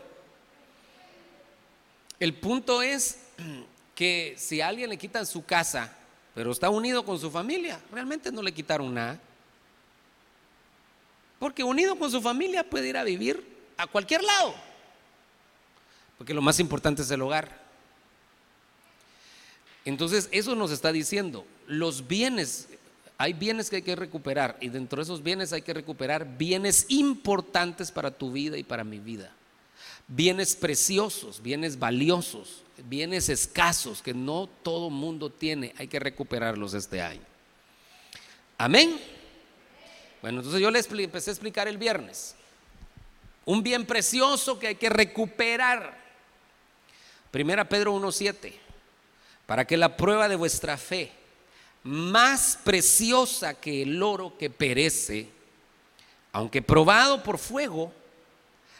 El 2.21 2.35
punto 2.35 2.83
es 2.83 3.19
que 3.95 4.35
si 4.39 4.61
a 4.61 4.69
alguien 4.69 4.91
le 4.91 4.97
quitan 4.97 5.27
su 5.27 5.45
casa, 5.45 5.97
pero 6.35 6.53
está 6.53 6.71
unido 6.71 7.05
con 7.05 7.19
su 7.19 7.31
familia, 7.31 7.81
realmente 7.93 8.31
no 8.31 8.43
le 8.43 8.53
quitaron 8.53 8.95
nada. 8.95 9.19
Porque 11.39 11.65
unido 11.65 11.97
con 11.99 12.11
su 12.11 12.23
familia 12.23 12.69
puede 12.69 12.89
ir 12.89 12.97
a 12.97 13.05
vivir 13.05 13.45
a 13.77 13.87
cualquier 13.87 14.23
lado. 14.23 14.55
Porque 16.19 16.35
lo 16.35 16.43
más 16.43 16.61
importante 16.61 17.03
es 17.03 17.11
el 17.11 17.23
hogar. 17.23 17.63
Entonces, 19.85 20.29
eso 20.33 20.55
nos 20.55 20.71
está 20.71 20.93
diciendo, 20.93 21.47
los 21.67 22.07
bienes, 22.07 22.69
hay 23.19 23.33
bienes 23.33 23.69
que 23.69 23.77
hay 23.77 23.83
que 23.83 23.97
recuperar 23.97 24.57
y 24.61 24.69
dentro 24.69 24.97
de 24.97 25.03
esos 25.03 25.23
bienes 25.23 25.53
hay 25.53 25.63
que 25.63 25.75
recuperar 25.75 26.39
bienes 26.39 26.87
importantes 26.89 27.93
para 27.93 28.11
tu 28.11 28.33
vida 28.33 28.57
y 28.57 28.63
para 28.63 28.85
mi 28.85 28.99
vida 28.99 29.31
bienes 30.07 30.55
preciosos, 30.57 31.43
bienes 31.43 31.79
valiosos, 31.79 32.63
bienes 32.89 33.29
escasos 33.29 34.03
que 34.03 34.15
no 34.15 34.49
todo 34.63 34.91
mundo 34.91 35.31
tiene. 35.31 35.75
Hay 35.79 35.89
que 35.89 35.99
recuperarlos 35.99 36.75
este 36.75 37.01
año. 37.01 37.23
Amén. 38.59 39.01
Bueno, 40.23 40.39
entonces 40.39 40.61
yo 40.61 40.71
les 40.71 40.91
empecé 40.91 41.31
a 41.31 41.33
explicar 41.33 41.69
el 41.69 41.79
viernes. 41.79 42.35
Un 43.45 43.63
bien 43.63 43.85
precioso 43.85 44.59
que 44.59 44.69
hay 44.69 44.75
que 44.77 44.89
recuperar. 44.89 46.04
Primera 47.35 47.69
Pedro 47.69 47.97
1.7. 47.97 48.53
Para 49.45 49.65
que 49.65 49.77
la 49.77 49.97
prueba 49.97 50.29
de 50.29 50.37
vuestra 50.37 50.77
fe, 50.77 51.11
más 51.83 52.61
preciosa 52.63 53.55
que 53.55 53.83
el 53.83 54.01
oro 54.01 54.39
que 54.39 54.51
perece, 54.51 55.27
aunque 56.31 56.63
probado 56.63 57.25
por 57.25 57.39
fuego, 57.39 57.93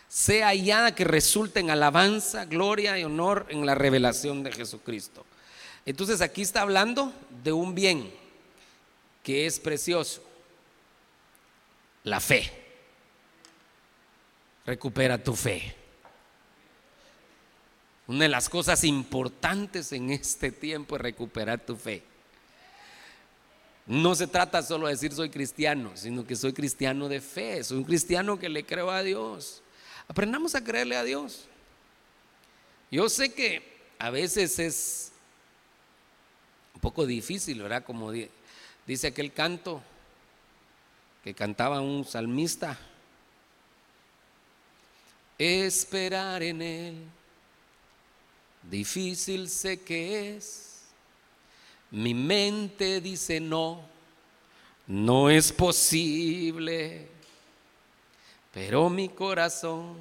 sea 0.07 0.51
hallada 0.51 0.95
que 0.95 1.03
resulte 1.03 1.59
en 1.59 1.69
alabanza, 1.69 2.45
gloria 2.45 2.97
y 2.97 3.03
honor 3.03 3.47
en 3.49 3.67
la 3.67 3.75
revelación 3.75 4.45
de 4.45 4.53
Jesucristo. 4.53 5.27
Entonces 5.85 6.21
aquí 6.21 6.43
está 6.43 6.61
hablando 6.61 7.13
de 7.43 7.51
un 7.51 7.75
bien 7.75 8.15
que 9.25 9.47
es 9.47 9.59
precioso, 9.59 10.23
la 12.05 12.21
fe. 12.21 12.53
Recupera 14.65 15.21
tu 15.21 15.35
fe. 15.35 15.84
Una 18.07 18.25
de 18.25 18.29
las 18.29 18.49
cosas 18.49 18.85
importantes 18.85 19.93
en 19.93 20.11
este 20.11 20.53
tiempo 20.53 20.97
es 20.97 21.03
recuperar 21.03 21.61
tu 21.61 21.77
fe. 21.77 22.03
No 23.87 24.15
se 24.15 24.27
trata 24.27 24.63
solo 24.63 24.87
de 24.87 24.95
decir 24.95 25.13
soy 25.13 25.31
cristiano, 25.31 25.93
sino 25.95 26.27
que 26.27 26.37
soy 26.37 26.53
cristiano 26.53 27.09
de 27.09 27.21
fe, 27.21 27.63
soy 27.65 27.79
un 27.79 27.85
cristiano 27.85 28.39
que 28.39 28.49
le 28.49 28.65
creo 28.65 28.91
a 28.91 29.03
Dios. 29.03 29.63
Aprendamos 30.07 30.55
a 30.55 30.63
creerle 30.63 30.97
a 30.97 31.05
Dios. 31.05 31.47
Yo 32.91 33.09
sé 33.09 33.33
que 33.33 33.75
a 33.99 34.11
veces 34.11 34.59
es 34.59 35.13
un 36.75 36.81
poco 36.81 37.07
difícil, 37.07 37.63
¿verdad? 37.63 37.85
Como 37.85 38.13
dice 38.87 39.07
aquel 39.07 39.33
canto 39.33 39.83
que 41.23 41.35
cantaba 41.35 41.81
un 41.81 42.05
salmista. 42.05 42.79
Esperar 45.39 46.43
en 46.43 46.63
Él 46.63 47.05
Difícil 48.71 49.49
sé 49.49 49.81
que 49.81 50.37
es. 50.37 50.85
Mi 51.91 52.15
mente 52.15 53.01
dice 53.01 53.39
no, 53.41 53.83
no 54.87 55.31
es 55.31 55.53
posible. 55.53 57.09
Pero 58.53 58.89
mi 58.89 59.09
corazón 59.09 59.97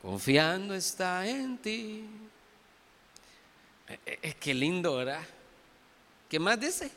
confiando 0.00 0.74
está 0.74 1.26
en 1.28 1.58
ti. 1.58 2.04
Es 3.88 3.98
eh, 4.06 4.18
eh, 4.22 4.34
que 4.34 4.54
lindo, 4.54 4.96
¿verdad? 4.96 5.22
¿Qué 6.28 6.38
más 6.38 6.58
dice? 6.58 6.90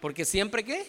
Porque 0.00 0.24
siempre 0.24 0.64
qué? 0.64 0.86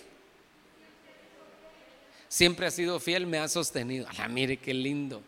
Siempre 2.27 2.68
ha 2.68 2.72
sido 2.72 3.00
fiel, 3.00 3.25
me 3.25 3.39
ha 3.39 3.48
sostenido. 3.48 4.08
la 4.18 4.27
mire 4.27 4.58
qué 4.58 4.74
lindo. 4.74 5.24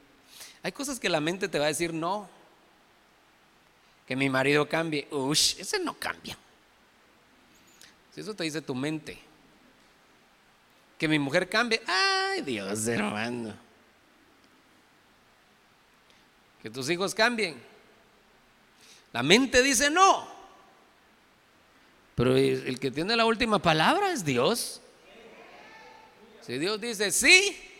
Hay 0.63 0.71
cosas 0.71 0.99
que 0.99 1.09
la 1.09 1.19
mente 1.19 1.47
te 1.47 1.57
va 1.57 1.65
a 1.65 1.69
decir 1.69 1.93
no. 1.93 2.29
Que 4.07 4.15
mi 4.15 4.29
marido 4.29 4.67
cambie. 4.67 5.07
Ush, 5.11 5.59
ese 5.59 5.79
no 5.79 5.93
cambia. 5.93 6.37
Si 8.13 8.21
eso 8.21 8.33
te 8.33 8.43
dice 8.43 8.61
tu 8.61 8.75
mente. 8.75 9.19
Que 10.97 11.07
mi 11.07 11.17
mujer 11.17 11.49
cambie. 11.49 11.81
Ay, 11.87 12.41
Dios 12.41 12.87
hermano. 12.87 13.55
Que 16.61 16.69
tus 16.69 16.89
hijos 16.89 17.15
cambien. 17.15 17.61
La 19.13 19.23
mente 19.23 19.63
dice 19.63 19.89
no. 19.89 20.27
Pero 22.15 22.37
el 22.37 22.79
que 22.79 22.91
tiene 22.91 23.15
la 23.15 23.25
última 23.25 23.59
palabra 23.59 24.11
es 24.11 24.23
Dios. 24.23 24.81
Si 26.41 26.57
Dios 26.57 26.79
dice 26.79 27.11
sí, 27.11 27.70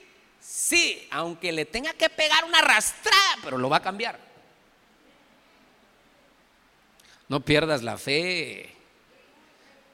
Sí, 0.41 1.07
aunque 1.11 1.51
le 1.51 1.65
tenga 1.65 1.93
que 1.93 2.09
pegar 2.09 2.43
una 2.45 2.59
arrastrada, 2.59 3.37
pero 3.43 3.57
lo 3.57 3.69
va 3.69 3.77
a 3.77 3.81
cambiar. 3.81 4.19
No 7.29 7.39
pierdas 7.39 7.83
la 7.83 7.97
fe. 7.97 8.75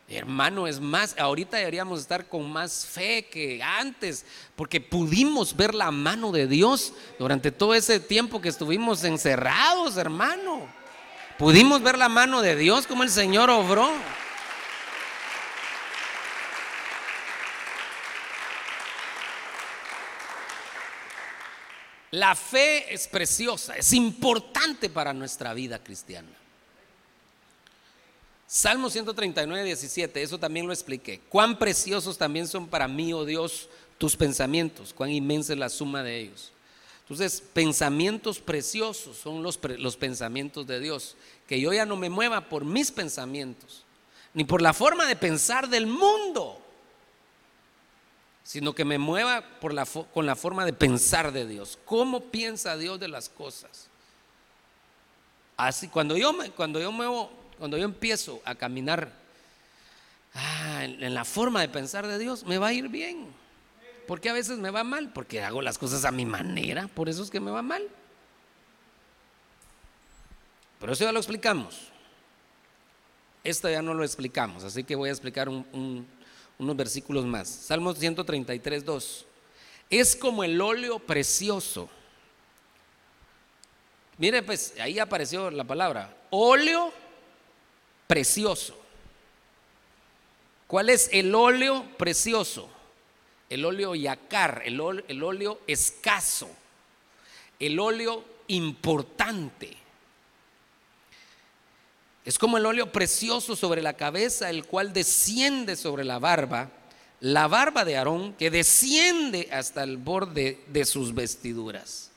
Hermano, 0.08 0.68
es 0.68 0.80
más, 0.80 1.16
ahorita 1.20 1.58
deberíamos 1.58 2.00
estar 2.00 2.30
con 2.30 2.50
más 2.50 2.86
fe 2.86 3.28
que 3.30 3.62
antes, 3.62 4.26
porque 4.56 4.80
pudimos 4.80 5.54
ver 5.54 5.76
la 5.76 5.92
mano 5.92 6.32
de 6.32 6.48
Dios 6.48 6.94
durante 7.20 7.52
todo 7.52 7.74
ese 7.74 8.00
tiempo 8.00 8.40
que 8.40 8.48
estuvimos 8.48 9.04
encerrados, 9.04 9.98
hermano. 9.98 10.66
Pudimos 11.38 11.82
ver 11.84 11.98
la 11.98 12.08
mano 12.08 12.42
de 12.42 12.56
Dios 12.56 12.88
como 12.88 13.04
el 13.04 13.10
Señor 13.10 13.50
obró. 13.50 13.92
La 22.18 22.34
fe 22.34 22.92
es 22.92 23.08
preciosa, 23.08 23.76
es 23.76 23.94
importante 23.94 24.90
para 24.90 25.14
nuestra 25.14 25.54
vida 25.54 25.78
cristiana. 25.78 26.30
Salmo 28.48 28.90
139, 28.90 29.64
17, 29.64 30.24
eso 30.24 30.40
también 30.40 30.66
lo 30.66 30.74
expliqué. 30.74 31.22
Cuán 31.30 31.60
preciosos 31.60 32.18
también 32.18 32.48
son 32.48 32.70
para 32.70 32.88
mí, 32.88 33.14
oh 33.14 33.24
Dios, 33.24 33.70
tus 34.00 34.16
pensamientos, 34.16 34.96
cuán 34.96 35.12
inmensa 35.12 35.54
es 35.54 35.60
la 35.60 35.70
suma 35.70 36.02
de 36.02 36.22
ellos. 36.22 36.52
Entonces, 37.02 37.44
pensamientos 37.54 38.40
preciosos 38.40 39.18
son 39.18 39.44
los, 39.44 39.60
los 39.78 39.96
pensamientos 39.96 40.66
de 40.66 40.80
Dios. 40.80 41.16
Que 41.48 41.62
yo 41.62 41.72
ya 41.72 41.86
no 41.86 41.98
me 41.98 42.10
mueva 42.10 42.50
por 42.50 42.66
mis 42.66 42.90
pensamientos, 42.90 43.84
ni 44.34 44.44
por 44.44 44.64
la 44.64 44.74
forma 44.74 45.06
de 45.06 45.16
pensar 45.16 45.70
del 45.70 45.86
mundo 45.86 46.67
sino 48.48 48.74
que 48.74 48.86
me 48.86 48.98
mueva 48.98 49.44
por 49.60 49.76
con 50.14 50.26
la 50.26 50.38
forma 50.38 50.64
de 50.64 50.72
pensar 50.72 51.34
de 51.34 51.46
Dios. 51.46 51.78
¿Cómo 51.84 52.32
piensa 52.32 52.78
Dios 52.78 52.98
de 52.98 53.10
las 53.10 53.28
cosas? 53.28 53.90
Así, 55.58 55.90
cuando 55.90 56.16
yo, 56.16 56.32
me, 56.32 56.52
cuando 56.52 56.80
yo 56.80 56.90
muevo, 56.94 57.30
cuando 57.58 57.78
yo 57.78 57.84
empiezo 57.84 58.42
a 58.46 58.56
caminar 58.56 59.12
ah, 60.34 60.86
en, 60.86 61.14
la 61.14 61.26
forma 61.26 61.60
de 61.60 61.68
pensar 61.68 62.08
de 62.08 62.18
Dios, 62.18 62.46
me 62.46 62.58
va 62.58 62.68
a 62.68 62.74
ir 62.74 62.88
bien. 62.88 63.28
Porque 64.08 64.30
a 64.30 64.34
veces 64.34 64.58
me 64.60 64.72
va 64.72 64.86
mal, 64.86 65.12
porque 65.12 65.44
hago 65.44 65.62
las 65.62 65.78
cosas 65.78 66.06
a 66.06 66.12
mi 66.12 66.26
manera, 66.26 66.88
por 66.88 67.10
eso 67.10 67.24
es 67.24 67.30
que 67.30 67.42
me 67.42 67.52
va 67.52 67.62
mal. 67.62 67.86
Pero 70.80 70.94
eso 70.94 71.04
ya 71.04 71.12
lo 71.12 71.20
explicamos. 71.20 71.90
Esto 73.44 73.70
ya 73.70 73.82
no 73.82 73.94
lo 73.94 74.06
explicamos, 74.06 74.64
así 74.64 74.86
que 74.86 74.96
voy 74.96 75.10
a 75.10 75.12
explicar 75.12 75.50
un 75.50 76.08
unos 76.60 76.76
versículos 76.76 77.26
más. 77.26 77.48
Salmo 77.48 77.94
133, 77.94 78.84
2. 78.84 79.26
Es 79.90 80.16
como 80.16 80.44
el 80.44 80.60
óleo 80.60 81.00
precioso. 81.00 81.90
Mire, 84.18 84.42
pues 84.42 84.74
ahí 84.80 84.98
apareció 85.00 85.52
la 85.52 85.64
palabra, 85.64 86.16
óleo 86.32 86.92
precioso. 88.08 88.78
¿Cuál 90.66 90.90
es 90.90 91.10
el 91.14 91.34
óleo 91.34 91.86
precioso? 91.98 92.70
El 93.50 93.64
óleo 93.64 93.96
yacar, 93.96 94.64
el 94.66 94.82
el 95.08 95.24
óleo 95.24 95.62
escaso, 95.68 96.50
el 97.60 97.80
óleo 97.80 98.26
importante. 98.48 99.78
Es 102.28 102.38
como 102.38 102.58
el 102.58 102.66
óleo 102.66 102.92
precioso 102.92 103.56
sobre 103.56 103.82
la 103.82 103.94
cabeza, 103.94 104.50
el 104.50 104.66
cual 104.66 104.92
desciende 104.92 105.78
sobre 105.78 106.04
la 106.04 106.20
barba, 106.20 106.70
la 107.22 107.48
barba 107.48 107.86
de 107.86 107.96
Aarón, 107.96 108.34
que 108.34 108.52
desciende 108.52 109.48
hasta 109.50 109.82
el 109.84 109.96
borde 109.96 110.62
de 110.68 110.84
sus 110.84 111.16
vestiduras. 111.16 112.12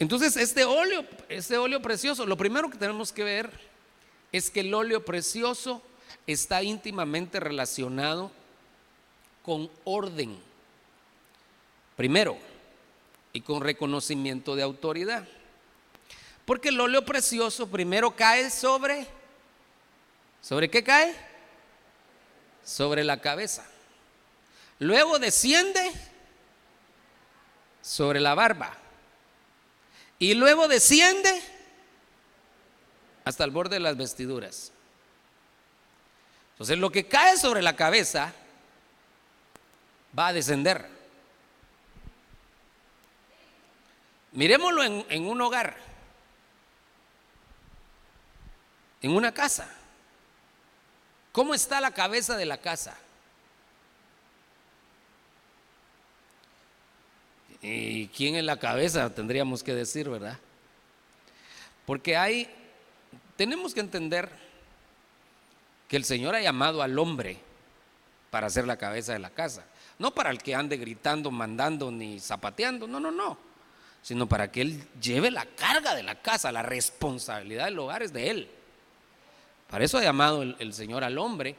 Entonces, 0.00 0.36
este 0.36 0.64
óleo, 0.64 1.04
este 1.28 1.56
óleo 1.58 1.80
precioso, 1.80 2.26
lo 2.26 2.36
primero 2.36 2.68
que 2.68 2.76
tenemos 2.76 3.12
que 3.12 3.22
ver 3.22 3.52
es 4.32 4.50
que 4.50 4.60
el 4.60 4.74
óleo 4.74 5.04
precioso 5.04 5.80
está 6.26 6.60
íntimamente 6.64 7.38
relacionado 7.38 8.32
con 9.44 9.70
orden. 9.84 10.36
Primero, 11.94 12.36
y 13.32 13.42
con 13.42 13.60
reconocimiento 13.60 14.56
de 14.56 14.64
autoridad. 14.64 15.24
Porque 16.44 16.68
el 16.68 16.80
óleo 16.80 17.04
precioso 17.04 17.68
primero 17.68 18.14
cae 18.14 18.50
sobre, 18.50 19.06
¿sobre 20.42 20.68
qué 20.70 20.84
cae? 20.84 21.14
Sobre 22.62 23.02
la 23.02 23.20
cabeza. 23.20 23.64
Luego 24.78 25.18
desciende 25.18 25.90
sobre 27.80 28.20
la 28.20 28.34
barba. 28.34 28.76
Y 30.18 30.34
luego 30.34 30.68
desciende 30.68 31.42
hasta 33.24 33.44
el 33.44 33.50
borde 33.50 33.76
de 33.76 33.80
las 33.80 33.96
vestiduras. 33.96 34.70
Entonces 36.52 36.78
lo 36.78 36.90
que 36.90 37.06
cae 37.06 37.36
sobre 37.38 37.62
la 37.62 37.74
cabeza 37.74 38.32
va 40.16 40.28
a 40.28 40.32
descender. 40.32 40.88
Miremoslo 44.32 44.82
en, 44.82 45.06
en 45.08 45.26
un 45.26 45.40
hogar 45.40 45.93
en 49.04 49.14
una 49.14 49.32
casa. 49.32 49.68
¿Cómo 51.30 51.54
está 51.54 51.78
la 51.78 51.90
cabeza 51.90 52.38
de 52.38 52.46
la 52.46 52.56
casa? 52.56 52.96
¿Y 57.60 58.06
quién 58.08 58.36
es 58.36 58.44
la 58.44 58.58
cabeza? 58.58 59.14
Tendríamos 59.14 59.62
que 59.62 59.74
decir, 59.74 60.08
¿verdad? 60.08 60.38
Porque 61.84 62.16
hay, 62.16 62.48
tenemos 63.36 63.74
que 63.74 63.80
entender 63.80 64.30
que 65.86 65.98
el 65.98 66.06
Señor 66.06 66.34
ha 66.34 66.40
llamado 66.40 66.80
al 66.80 66.98
hombre 66.98 67.36
para 68.30 68.48
ser 68.48 68.66
la 68.66 68.78
cabeza 68.78 69.12
de 69.12 69.18
la 69.18 69.28
casa. 69.28 69.66
No 69.98 70.14
para 70.14 70.30
el 70.30 70.38
que 70.38 70.54
ande 70.54 70.78
gritando, 70.78 71.30
mandando 71.30 71.90
ni 71.90 72.20
zapateando, 72.20 72.86
no, 72.86 72.98
no, 73.00 73.10
no. 73.10 73.36
Sino 74.00 74.26
para 74.26 74.50
que 74.50 74.62
Él 74.62 74.88
lleve 74.98 75.30
la 75.30 75.44
carga 75.44 75.94
de 75.94 76.02
la 76.02 76.22
casa, 76.22 76.50
la 76.50 76.62
responsabilidad 76.62 77.66
del 77.66 77.78
hogar 77.78 78.02
es 78.02 78.10
de 78.10 78.30
Él. 78.30 78.50
Para 79.74 79.86
eso 79.86 79.98
ha 79.98 80.02
llamado 80.02 80.42
el, 80.42 80.72
Señor 80.72 81.02
al 81.02 81.18
hombre. 81.18 81.56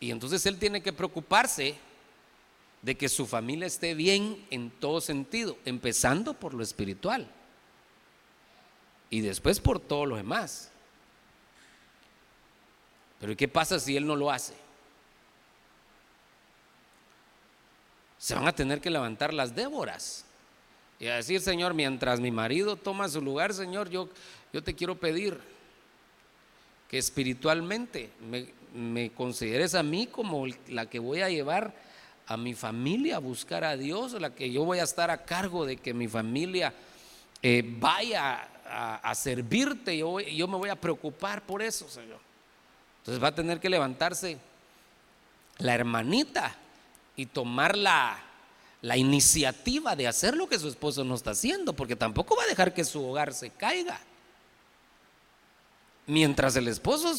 Y 0.00 0.10
entonces 0.10 0.44
Él 0.46 0.58
tiene 0.58 0.82
que 0.82 0.92
preocuparse 0.92 1.76
de 2.82 2.96
que 2.96 3.08
su 3.08 3.24
familia 3.24 3.68
esté 3.68 3.94
bien 3.94 4.44
en 4.50 4.68
todo 4.68 5.00
sentido, 5.00 5.56
empezando 5.64 6.34
por 6.34 6.54
lo 6.54 6.64
espiritual 6.64 7.30
y 9.10 9.20
después 9.20 9.60
por 9.60 9.78
todo 9.78 10.06
lo 10.06 10.16
demás. 10.16 10.72
Pero 13.20 13.36
¿qué 13.36 13.46
pasa 13.46 13.78
si 13.78 13.96
él 13.96 14.08
no 14.08 14.16
lo 14.16 14.32
hace? 14.32 14.54
Se 18.18 18.34
van 18.34 18.48
a 18.48 18.52
tener 18.52 18.80
que 18.80 18.90
levantar 18.90 19.32
las 19.32 19.54
Déboras 19.54 20.24
y 20.98 21.06
a 21.06 21.14
decir, 21.14 21.40
Señor, 21.40 21.74
mientras 21.74 22.18
mi 22.18 22.32
marido 22.32 22.74
toma 22.74 23.08
su 23.08 23.22
lugar, 23.22 23.54
Señor, 23.54 23.88
yo, 23.88 24.08
yo 24.52 24.64
te 24.64 24.74
quiero 24.74 24.98
pedir 24.98 25.51
que 26.92 26.98
espiritualmente 26.98 28.10
me, 28.74 29.10
consideres 29.12 29.74
a 29.74 29.82
mí 29.82 30.06
como 30.06 30.44
la 30.68 30.90
que 30.90 30.98
voy 30.98 31.22
a 31.22 31.30
llevar 31.30 31.72
a 32.26 32.36
mi 32.36 32.52
familia 32.52 33.16
a 33.16 33.18
buscar 33.18 33.64
a 33.64 33.78
Dios, 33.78 34.12
la 34.20 34.34
que 34.34 34.52
yo 34.52 34.66
voy 34.66 34.78
a 34.78 34.82
estar 34.82 35.10
a 35.10 35.24
cargo 35.24 35.64
de 35.64 35.78
que 35.78 35.94
mi 35.94 36.06
familia 36.06 36.74
eh, 37.40 37.64
vaya 37.64 38.46
a, 38.66 39.14
servirte, 39.14 39.96
yo, 39.96 40.20
yo 40.20 40.46
me 40.46 40.58
voy 40.58 40.68
a 40.68 40.76
preocupar 40.76 41.40
por 41.46 41.62
eso, 41.62 41.88
Señor. 41.88 42.20
Entonces 42.98 43.24
va 43.24 43.28
a 43.28 43.34
tener 43.34 43.58
que 43.58 43.70
levantarse 43.70 44.36
la 45.60 45.74
hermanita 45.74 46.54
y 47.16 47.24
tomar 47.24 47.74
la, 47.74 48.22
la 48.82 48.98
iniciativa 48.98 49.96
de 49.96 50.08
hacer 50.08 50.36
lo 50.36 50.46
que 50.46 50.58
su 50.58 50.68
esposo 50.68 51.04
no 51.04 51.14
está 51.14 51.30
haciendo, 51.30 51.72
porque 51.72 51.96
tampoco 51.96 52.36
va 52.36 52.42
a 52.42 52.48
dejar 52.48 52.74
que 52.74 52.84
su 52.84 53.02
hogar 53.02 53.32
se 53.32 53.48
caiga. 53.48 53.98
Mientras 56.06 56.56
el 56.56 56.68
esposo 56.68 57.14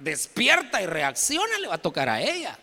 despierta 0.00 0.82
y 0.82 0.86
reacciona, 0.86 1.58
le 1.58 1.68
va 1.68 1.74
a 1.74 1.78
tocar 1.78 2.08
a 2.08 2.20
ella. 2.20 2.58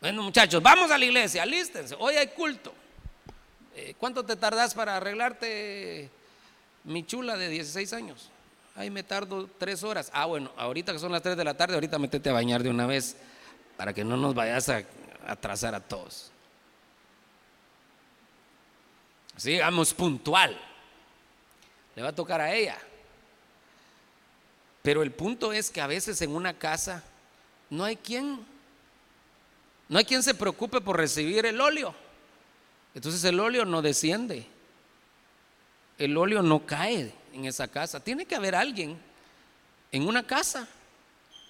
Bueno, 0.00 0.22
muchachos, 0.22 0.62
vamos 0.62 0.90
a 0.90 0.96
la 0.96 1.04
iglesia, 1.04 1.42
alístense. 1.42 1.94
Hoy 1.98 2.14
hay 2.14 2.28
culto. 2.28 2.72
Eh, 3.76 3.94
¿Cuánto 3.98 4.24
te 4.24 4.36
tardas 4.36 4.74
para 4.74 4.96
arreglarte 4.96 6.10
mi 6.84 7.04
chula 7.04 7.36
de 7.36 7.48
16 7.48 7.92
años? 7.92 8.30
Ahí 8.76 8.88
me 8.90 9.02
tardo 9.02 9.48
tres 9.58 9.82
horas. 9.82 10.10
Ah, 10.14 10.26
bueno, 10.26 10.52
ahorita 10.56 10.92
que 10.92 10.98
son 10.98 11.12
las 11.12 11.22
3 11.22 11.36
de 11.36 11.44
la 11.44 11.54
tarde, 11.54 11.74
ahorita 11.74 11.98
metete 11.98 12.30
a 12.30 12.32
bañar 12.32 12.62
de 12.62 12.70
una 12.70 12.86
vez 12.86 13.16
para 13.76 13.92
que 13.92 14.04
no 14.04 14.16
nos 14.16 14.34
vayas 14.34 14.68
a 14.70 14.84
atrasar 15.26 15.74
a 15.74 15.80
todos. 15.80 16.30
Sigamos 19.36 19.92
puntual. 19.92 20.58
Le 21.94 22.02
va 22.02 22.08
a 22.08 22.14
tocar 22.14 22.40
a 22.40 22.54
ella. 22.54 22.78
Pero 24.82 25.02
el 25.02 25.10
punto 25.10 25.52
es 25.52 25.70
que 25.70 25.80
a 25.80 25.86
veces 25.86 26.22
en 26.22 26.34
una 26.34 26.54
casa 26.54 27.04
no 27.68 27.84
hay 27.84 27.96
quien, 27.96 28.40
no 29.88 29.98
hay 29.98 30.04
quien 30.04 30.22
se 30.22 30.34
preocupe 30.34 30.80
por 30.80 30.96
recibir 30.96 31.44
el 31.46 31.60
óleo. 31.60 31.94
Entonces 32.94 33.22
el 33.24 33.38
óleo 33.38 33.64
no 33.64 33.82
desciende. 33.82 34.46
El 35.98 36.16
óleo 36.16 36.42
no 36.42 36.64
cae 36.64 37.12
en 37.32 37.44
esa 37.44 37.68
casa. 37.68 38.02
Tiene 38.02 38.24
que 38.24 38.34
haber 38.34 38.54
alguien 38.54 38.98
en 39.92 40.08
una 40.08 40.26
casa 40.26 40.66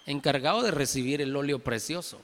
encargado 0.07 0.63
de 0.63 0.71
recibir 0.71 1.21
el 1.21 1.35
óleo 1.37 1.61
precioso. 1.61 2.21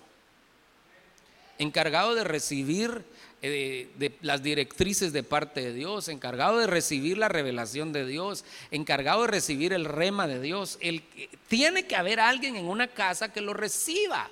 Encargado 1.59 2.14
de 2.14 2.25
recibir 2.25 3.05
eh, 3.42 3.90
de, 3.99 4.16
las 4.23 4.42
directrices 4.42 5.12
de 5.12 5.23
parte 5.23 5.61
de 5.61 5.73
Dios, 5.75 6.09
encargado 6.09 6.59
de 6.59 6.66
recibir 6.66 7.19
la 7.19 7.29
revelación 7.29 7.92
de 7.92 8.07
Dios, 8.07 8.45
encargado 8.71 9.23
de 9.23 9.29
recibir 9.29 9.75
el 9.75 9.85
rema 9.85 10.27
de 10.27 10.40
Dios. 10.40 10.79
El, 10.81 11.03
tiene 11.47 11.87
que 11.87 11.97
haber 11.97 12.19
alguien 12.19 12.57
en 12.57 12.66
una 12.66 12.88
casa 12.88 13.33
que 13.33 13.42
lo 13.42 13.53
reciba. 13.53 14.31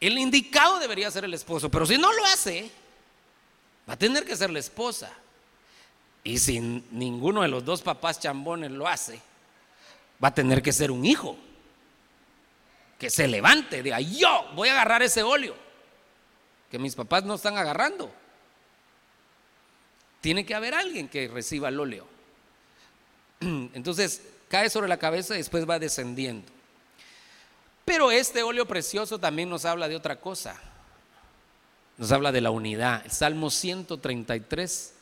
El 0.00 0.18
indicado 0.18 0.78
debería 0.78 1.10
ser 1.10 1.24
el 1.24 1.32
esposo, 1.32 1.70
pero 1.70 1.86
si 1.86 1.96
no 1.96 2.12
lo 2.12 2.24
hace, 2.26 2.70
va 3.88 3.94
a 3.94 3.98
tener 3.98 4.24
que 4.24 4.36
ser 4.36 4.50
la 4.50 4.58
esposa. 4.58 5.10
Y 6.22 6.38
si 6.38 6.60
ninguno 6.60 7.40
de 7.40 7.48
los 7.48 7.64
dos 7.64 7.80
papás 7.80 8.20
chambones 8.20 8.70
lo 8.70 8.86
hace, 8.86 9.18
va 10.22 10.28
a 10.28 10.34
tener 10.34 10.62
que 10.62 10.72
ser 10.72 10.90
un 10.90 11.04
hijo 11.04 11.38
que 12.98 13.08
se 13.08 13.26
levante, 13.26 13.82
diga, 13.82 13.98
yo 14.00 14.50
voy 14.54 14.68
a 14.68 14.72
agarrar 14.72 15.02
ese 15.02 15.22
óleo 15.22 15.63
que 16.74 16.78
mis 16.80 16.96
papás 16.96 17.22
no 17.22 17.36
están 17.36 17.56
agarrando. 17.56 18.10
Tiene 20.20 20.44
que 20.44 20.56
haber 20.56 20.74
alguien 20.74 21.08
que 21.08 21.28
reciba 21.28 21.68
el 21.68 21.78
óleo. 21.78 22.04
Entonces 23.40 24.22
cae 24.48 24.68
sobre 24.68 24.88
la 24.88 24.96
cabeza 24.96 25.34
y 25.34 25.38
después 25.38 25.70
va 25.70 25.78
descendiendo. 25.78 26.50
Pero 27.84 28.10
este 28.10 28.42
óleo 28.42 28.66
precioso 28.66 29.20
también 29.20 29.48
nos 29.48 29.64
habla 29.64 29.86
de 29.86 29.94
otra 29.94 30.20
cosa. 30.20 30.60
Nos 31.96 32.10
habla 32.10 32.32
de 32.32 32.40
la 32.40 32.50
unidad. 32.50 33.02
El 33.04 33.12
Salmo 33.12 33.50
133 33.50 34.94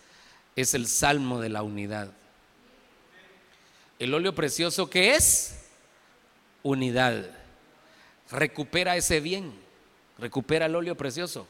es 0.57 0.75
el 0.75 0.87
salmo 0.87 1.41
de 1.41 1.49
la 1.49 1.63
unidad. 1.63 2.11
El 3.99 4.13
óleo 4.13 4.35
precioso 4.35 4.91
que 4.91 5.15
es 5.15 5.71
unidad. 6.63 7.31
Recupera 8.31 8.95
ese 8.95 9.21
bien. 9.21 9.55
Recupera 10.19 10.67
el 10.67 10.77
óleo 10.77 10.99
precioso 10.99 11.49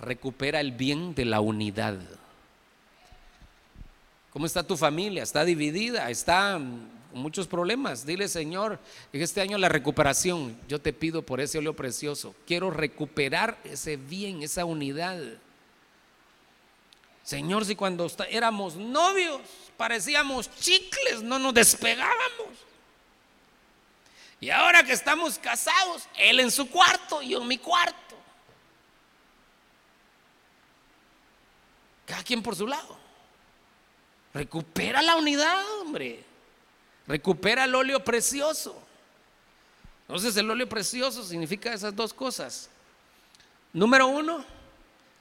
recupera 0.00 0.60
el 0.60 0.72
bien 0.72 1.14
de 1.14 1.24
la 1.24 1.40
unidad. 1.40 1.98
¿Cómo 4.30 4.46
está 4.46 4.62
tu 4.62 4.76
familia? 4.76 5.22
¿Está 5.22 5.44
dividida? 5.44 6.10
¿Está 6.10 6.52
con 7.10 7.22
muchos 7.22 7.46
problemas? 7.46 8.04
Dile, 8.04 8.28
Señor, 8.28 8.78
en 9.12 9.22
este 9.22 9.40
año 9.40 9.56
la 9.56 9.70
recuperación, 9.70 10.58
yo 10.68 10.78
te 10.78 10.92
pido 10.92 11.22
por 11.22 11.40
ese 11.40 11.58
óleo 11.58 11.74
precioso. 11.74 12.34
Quiero 12.46 12.70
recuperar 12.70 13.58
ese 13.64 13.96
bien, 13.96 14.42
esa 14.42 14.66
unidad. 14.66 15.18
Señor, 17.22 17.64
si 17.64 17.74
cuando 17.74 18.08
éramos 18.28 18.76
novios 18.76 19.40
parecíamos 19.76 20.50
chicles, 20.60 21.22
no 21.22 21.38
nos 21.38 21.54
despegábamos. 21.54 22.66
Y 24.38 24.50
ahora 24.50 24.84
que 24.84 24.92
estamos 24.92 25.38
casados, 25.38 26.06
él 26.16 26.40
en 26.40 26.50
su 26.50 26.68
cuarto 26.68 27.22
y 27.22 27.30
yo 27.30 27.42
en 27.42 27.48
mi 27.48 27.58
cuarto. 27.58 28.05
Cada 32.06 32.22
quien 32.22 32.42
por 32.42 32.56
su 32.56 32.66
lado. 32.66 32.96
Recupera 34.32 35.02
la 35.02 35.16
unidad, 35.16 35.62
hombre. 35.80 36.24
Recupera 37.06 37.64
el 37.64 37.74
óleo 37.74 38.02
precioso. 38.02 38.80
Entonces 40.06 40.36
el 40.36 40.50
óleo 40.50 40.68
precioso 40.68 41.24
significa 41.24 41.74
esas 41.74 41.94
dos 41.94 42.14
cosas. 42.14 42.70
Número 43.72 44.06
uno, 44.06 44.44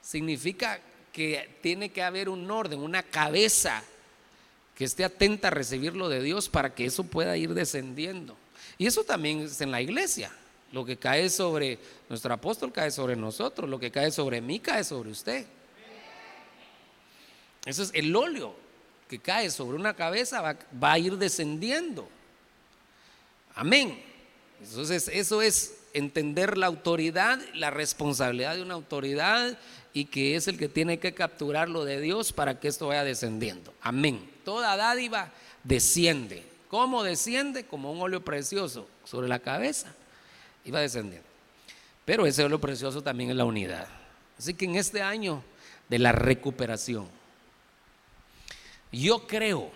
significa 0.02 0.80
que 1.12 1.58
tiene 1.62 1.89
que 1.89 2.04
haber 2.04 2.30
un 2.30 2.50
orden, 2.50 2.80
una 2.80 3.02
cabeza 3.02 3.84
que 4.76 4.84
esté 4.84 5.04
atenta 5.04 5.48
a 5.48 5.52
recibirlo 5.52 6.10
de 6.10 6.21
Dios 6.21 6.50
para 6.50 6.76
que 6.76 6.86
eso 6.86 7.04
pueda 7.06 7.36
ir 7.38 7.54
descendiendo. 7.54 8.38
Y 8.78 8.86
eso 8.86 9.04
también 9.04 9.39
es 9.41 9.62
en 9.62 9.71
la 9.71 9.82
iglesia. 9.82 10.32
Lo 10.71 10.86
que 10.86 10.98
cae 10.98 11.30
sobre 11.30 11.80
nuestro 12.10 12.34
apóstol 12.34 12.71
cae 12.71 12.91
sobre 12.91 13.15
nosotros, 13.15 13.69
lo 13.69 13.80
que 13.80 13.91
cae 13.91 14.12
sobre 14.12 14.41
mí 14.41 14.60
cae 14.60 14.84
sobre 14.84 15.10
usted. 15.10 15.45
Eso 17.65 17.84
es 17.84 17.91
el 17.93 18.15
óleo 18.15 18.56
que 19.10 19.19
cae 19.19 19.49
sobre 19.49 19.78
una 19.78 19.95
cabeza, 19.95 20.41
va, 20.41 20.91
a 20.91 20.99
ir 20.99 21.17
descendiendo. 21.17 22.08
Amén. 23.56 24.01
Entonces, 24.62 25.10
eso 25.13 25.41
es 25.41 25.78
entender 25.93 26.58
la 26.58 26.67
autoridad, 26.67 27.39
la 27.54 27.71
responsabilidad 27.71 28.56
de 28.56 28.62
una 28.62 28.73
autoridad 28.73 29.58
y 29.93 30.06
que 30.06 30.36
es 30.36 30.47
el 30.47 30.58
que 30.58 30.67
tiene 30.67 30.99
que 30.99 31.13
capturar 31.13 31.69
lo 31.69 31.86
de 31.86 32.01
Dios 32.01 32.34
para 32.34 32.60
que 32.60 32.67
esto 32.67 32.88
vaya 32.88 33.04
descendiendo. 33.04 33.73
Amén. 33.82 34.30
Toda 34.43 34.75
dádiva 34.75 35.32
desciende. 35.63 36.43
¿Cómo 36.69 37.04
desciende? 37.04 37.65
Como 37.65 37.91
un 37.91 38.01
óleo 38.01 38.23
precioso 38.23 38.88
sobre 39.06 39.28
la 39.28 39.39
cabeza 39.39 39.93
y 40.65 40.71
va 40.71 40.82
descendiendo. 40.82 41.28
Pero 42.04 42.25
ese 42.25 42.43
óleo 42.43 42.60
precioso 42.60 43.01
también 43.01 43.30
es 43.30 43.36
la 43.36 43.45
unidad. 43.45 43.88
Así 44.38 44.54
que 44.54 44.65
en 44.65 44.75
este 44.75 45.01
año 45.01 45.43
de 45.89 45.99
la 45.99 46.12
recuperación, 46.12 47.08
yo 48.91 49.28
creo 49.28 49.71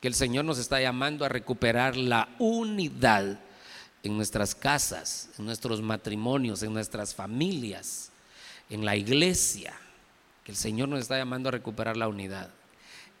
que 0.00 0.08
el 0.08 0.14
Señor 0.14 0.44
nos 0.44 0.58
está 0.58 0.80
llamando 0.80 1.24
a 1.24 1.28
recuperar 1.28 1.96
la 1.96 2.28
unidad 2.38 3.40
en 4.02 4.16
nuestras 4.16 4.54
casas, 4.54 5.30
en 5.38 5.46
nuestros 5.46 5.82
matrimonios, 5.82 6.62
en 6.62 6.72
nuestras 6.72 7.14
familias, 7.14 8.10
en 8.70 8.84
la 8.84 8.96
iglesia. 8.96 9.74
Que 10.44 10.52
el 10.52 10.56
Señor 10.56 10.88
nos 10.88 11.00
está 11.00 11.18
llamando 11.18 11.48
a 11.48 11.52
recuperar 11.52 11.96
la 11.96 12.08
unidad. 12.08 12.50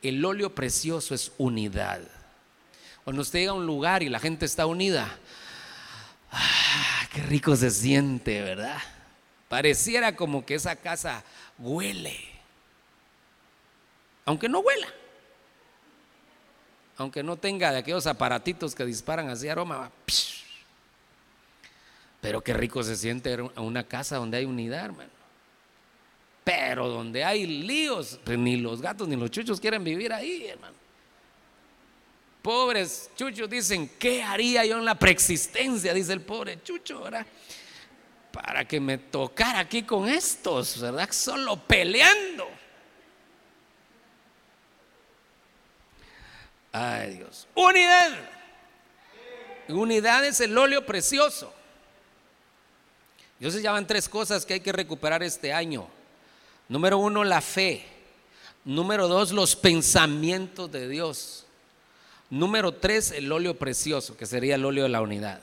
El 0.02 0.24
óleo 0.24 0.54
precioso 0.54 1.14
es 1.14 1.32
unidad. 1.38 2.02
Cuando 3.04 3.22
usted 3.22 3.40
llega 3.40 3.52
a 3.52 3.54
un 3.54 3.66
lugar 3.66 4.02
y 4.02 4.08
la 4.08 4.20
gente 4.20 4.46
está 4.46 4.66
unida, 4.66 5.08
ah, 6.30 7.08
qué 7.12 7.22
rico 7.22 7.56
se 7.56 7.70
siente, 7.70 8.42
¿verdad? 8.42 8.78
Pareciera 9.48 10.14
como 10.14 10.44
que 10.44 10.54
esa 10.54 10.76
casa 10.76 11.24
huele 11.58 12.35
aunque 14.26 14.48
no 14.48 14.58
huela, 14.58 14.88
aunque 16.98 17.22
no 17.22 17.36
tenga 17.36 17.72
de 17.72 17.78
aquellos 17.78 18.06
aparatitos 18.06 18.74
que 18.74 18.84
disparan 18.84 19.30
así 19.30 19.48
aroma, 19.48 19.90
Pero 22.20 22.42
qué 22.42 22.52
rico 22.52 22.82
se 22.82 22.96
siente 22.96 23.40
una 23.56 23.84
casa 23.84 24.16
donde 24.16 24.38
hay 24.38 24.44
unidad, 24.44 24.86
hermano. 24.86 25.10
Pero 26.42 26.88
donde 26.88 27.24
hay 27.24 27.46
líos, 27.46 28.18
pues 28.24 28.38
ni 28.38 28.56
los 28.56 28.80
gatos 28.80 29.06
ni 29.06 29.16
los 29.16 29.30
chuchos 29.30 29.60
quieren 29.60 29.84
vivir 29.84 30.12
ahí, 30.12 30.46
hermano. 30.46 30.74
Pobres 32.42 33.10
chuchos 33.16 33.48
dicen, 33.48 33.90
¿qué 33.98 34.22
haría 34.22 34.64
yo 34.64 34.78
en 34.78 34.84
la 34.84 34.96
preexistencia? 34.96 35.92
Dice 35.92 36.12
el 36.12 36.20
pobre 36.20 36.62
chucho, 36.62 37.02
¿verdad? 37.02 37.26
Para 38.32 38.66
que 38.66 38.80
me 38.80 38.98
tocara 38.98 39.60
aquí 39.60 39.82
con 39.82 40.08
estos, 40.08 40.80
¿verdad? 40.80 41.10
Solo 41.12 41.56
peleando. 41.56 42.55
Dios. 47.08 47.46
Unidad. 47.54 48.10
Unidad 49.68 50.24
es 50.24 50.40
el 50.40 50.56
óleo 50.56 50.84
precioso. 50.84 51.52
Entonces 53.38 53.62
ya 53.62 53.72
van 53.72 53.86
tres 53.86 54.08
cosas 54.08 54.46
que 54.46 54.54
hay 54.54 54.60
que 54.60 54.72
recuperar 54.72 55.22
este 55.22 55.52
año. 55.52 55.88
Número 56.68 56.98
uno, 56.98 57.24
la 57.24 57.40
fe. 57.40 57.84
Número 58.64 59.08
dos, 59.08 59.32
los 59.32 59.54
pensamientos 59.56 60.70
de 60.70 60.88
Dios. 60.88 61.46
Número 62.30 62.72
tres, 62.72 63.12
el 63.12 63.30
óleo 63.30 63.56
precioso, 63.56 64.16
que 64.16 64.26
sería 64.26 64.56
el 64.56 64.64
óleo 64.64 64.84
de 64.84 64.88
la 64.88 65.00
unidad. 65.00 65.40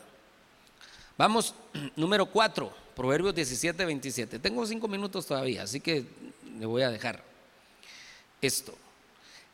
Vamos, 1.17 1.56
número 1.96 2.26
cuatro, 2.26 2.74
Proverbios 2.96 3.34
17, 3.34 3.86
27. 3.86 4.39
Tengo 4.39 4.65
cinco 4.65 4.88
minutos 4.88 5.26
todavía, 5.26 5.63
así 5.63 5.80
que 5.80 6.06
le 6.60 6.65
voy 6.65 6.82
a 6.82 6.89
dejar 6.89 7.24
esto. 8.41 8.78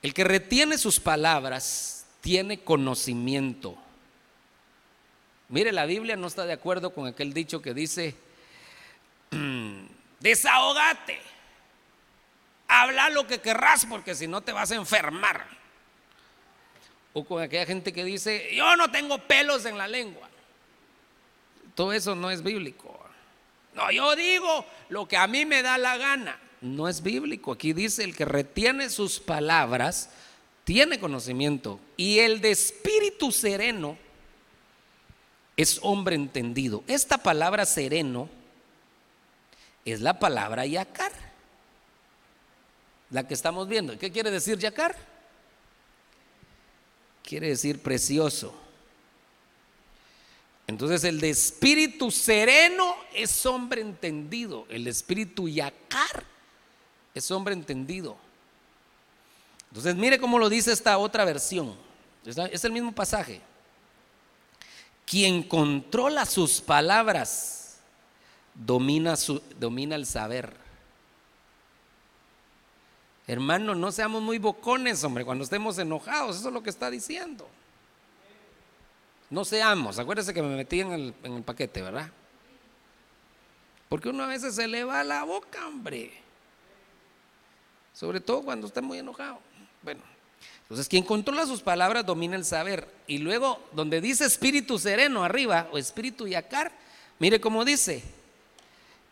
El 0.02 0.14
que 0.14 0.24
retiene 0.24 0.78
sus 0.78 1.00
palabras 1.00 2.06
tiene 2.22 2.60
conocimiento. 2.64 3.78
Mire, 5.50 5.72
la 5.72 5.86
Biblia 5.86 6.16
no 6.16 6.28
está 6.28 6.46
de 6.46 6.54
acuerdo 6.54 6.94
con 6.94 7.08
aquel 7.08 7.34
dicho 7.34 7.62
que 7.62 7.74
dice, 7.74 8.16
desahogate 10.20 11.20
habla 12.70 13.10
lo 13.10 13.28
que 13.28 13.42
querrás 13.42 13.86
porque 13.86 14.16
si 14.16 14.28
no 14.28 14.42
te 14.42 14.54
vas 14.54 14.72
a 14.72 14.76
enfermar. 14.76 15.46
O 17.12 17.26
con 17.26 17.42
aquella 17.42 17.66
gente 17.66 17.92
que 17.92 18.06
dice, 18.06 18.56
yo 18.56 18.76
no 18.78 18.90
tengo 18.92 19.18
pelos 19.18 19.66
en 19.66 19.78
la 19.78 19.88
lengua. 19.88 20.30
Todo 21.76 21.92
eso 21.92 22.16
no 22.16 22.30
es 22.30 22.44
bíblico. 22.44 22.96
No, 23.74 23.92
yo 23.92 24.16
digo 24.16 24.66
lo 24.90 25.08
que 25.08 25.18
a 25.18 25.28
mí 25.28 25.46
me 25.46 25.64
da 25.64 25.78
la 25.78 25.98
gana. 25.98 26.40
No 26.62 26.88
es 26.88 27.02
bíblico. 27.02 27.52
Aquí 27.52 27.74
dice, 27.74 28.04
el 28.04 28.16
que 28.16 28.26
retiene 28.26 28.90
sus 28.90 29.20
palabras 29.20 30.10
tiene 30.64 31.00
conocimiento. 31.00 31.80
Y 31.98 32.20
el 32.20 32.42
de 32.42 32.52
espíritu 32.52 33.32
sereno 33.32 33.98
es 35.56 35.80
hombre 35.82 36.16
entendido. 36.16 36.84
Esta 36.88 37.18
palabra 37.18 37.66
sereno 37.66 38.30
es 39.86 40.02
la 40.02 40.20
palabra 40.20 40.66
yacar 40.66 41.12
la 43.10 43.28
que 43.28 43.34
estamos 43.34 43.68
viendo. 43.68 43.98
¿Qué 43.98 44.12
quiere 44.12 44.32
decir 44.32 44.58
yacar? 44.60 44.96
Quiere 47.24 47.50
decir 47.50 47.82
precioso. 47.82 48.54
Entonces 50.68 51.04
el 51.04 51.20
de 51.20 51.32
espíritu 51.32 52.12
sereno 52.12 52.96
es 53.14 53.46
hombre 53.46 53.82
entendido. 53.82 54.68
El 54.70 54.88
espíritu 54.88 55.48
yacar 55.48 56.24
es 57.14 57.30
hombre 57.32 57.54
entendido. 57.54 58.18
Entonces 59.70 59.96
mire 59.96 60.20
cómo 60.20 60.40
lo 60.40 60.50
dice 60.50 60.72
esta 60.72 60.98
otra 60.98 61.26
versión. 61.26 61.76
Es 62.26 62.64
el 62.64 62.72
mismo 62.72 62.92
pasaje. 62.92 63.42
Quien 65.06 65.44
controla 65.44 66.26
sus 66.26 66.62
palabras 66.62 67.80
domina, 68.54 69.16
su, 69.16 69.42
domina 69.60 69.96
el 69.96 70.06
saber. 70.06 70.56
Hermano, 73.28 73.76
no 73.76 73.92
seamos 73.92 74.22
muy 74.22 74.40
bocones, 74.40 75.04
hombre, 75.04 75.24
cuando 75.24 75.44
estemos 75.44 75.78
enojados. 75.78 76.38
Eso 76.38 76.48
es 76.48 76.54
lo 76.54 76.64
que 76.64 76.72
está 76.72 76.90
diciendo. 76.90 77.48
No 79.30 79.46
seamos. 79.46 80.00
Acuérdese 80.00 80.34
que 80.34 80.42
me 80.42 80.56
metí 80.56 80.82
en 80.82 80.92
el, 80.92 81.14
en 81.24 81.34
el 81.34 81.44
paquete, 81.44 81.84
¿verdad? 81.84 82.10
Porque 83.88 84.10
uno 84.10 84.24
a 84.24 84.28
veces 84.28 84.56
se 84.56 84.68
le 84.68 84.84
va 84.84 85.04
la 85.04 85.24
boca, 85.24 85.68
hombre. 85.68 86.29
Sobre 88.00 88.22
todo 88.22 88.44
cuando 88.44 88.66
está 88.66 88.82
muy 88.82 88.98
enojado. 88.98 89.42
Bueno, 89.84 90.00
entonces 90.62 90.88
quien 90.88 91.04
controla 91.04 91.46
sus 91.46 91.62
palabras 91.62 92.06
domina 92.06 92.38
el 92.38 92.46
saber. 92.46 92.88
Y 93.08 93.18
luego, 93.18 93.62
donde 93.74 94.00
dice 94.00 94.24
espíritu 94.24 94.80
sereno 94.80 95.22
arriba 95.22 95.68
o 95.74 95.78
espíritu 95.78 96.26
yacar, 96.26 96.72
mire 97.20 97.42
cómo 97.42 97.66
dice, 97.66 98.02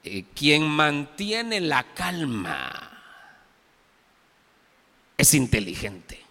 eh, 0.05 0.23
quien 0.33 0.65
mantiene 0.65 1.59
la 1.59 1.93
calma 1.93 3.03
es 5.17 5.33
inteligente. 5.33 6.21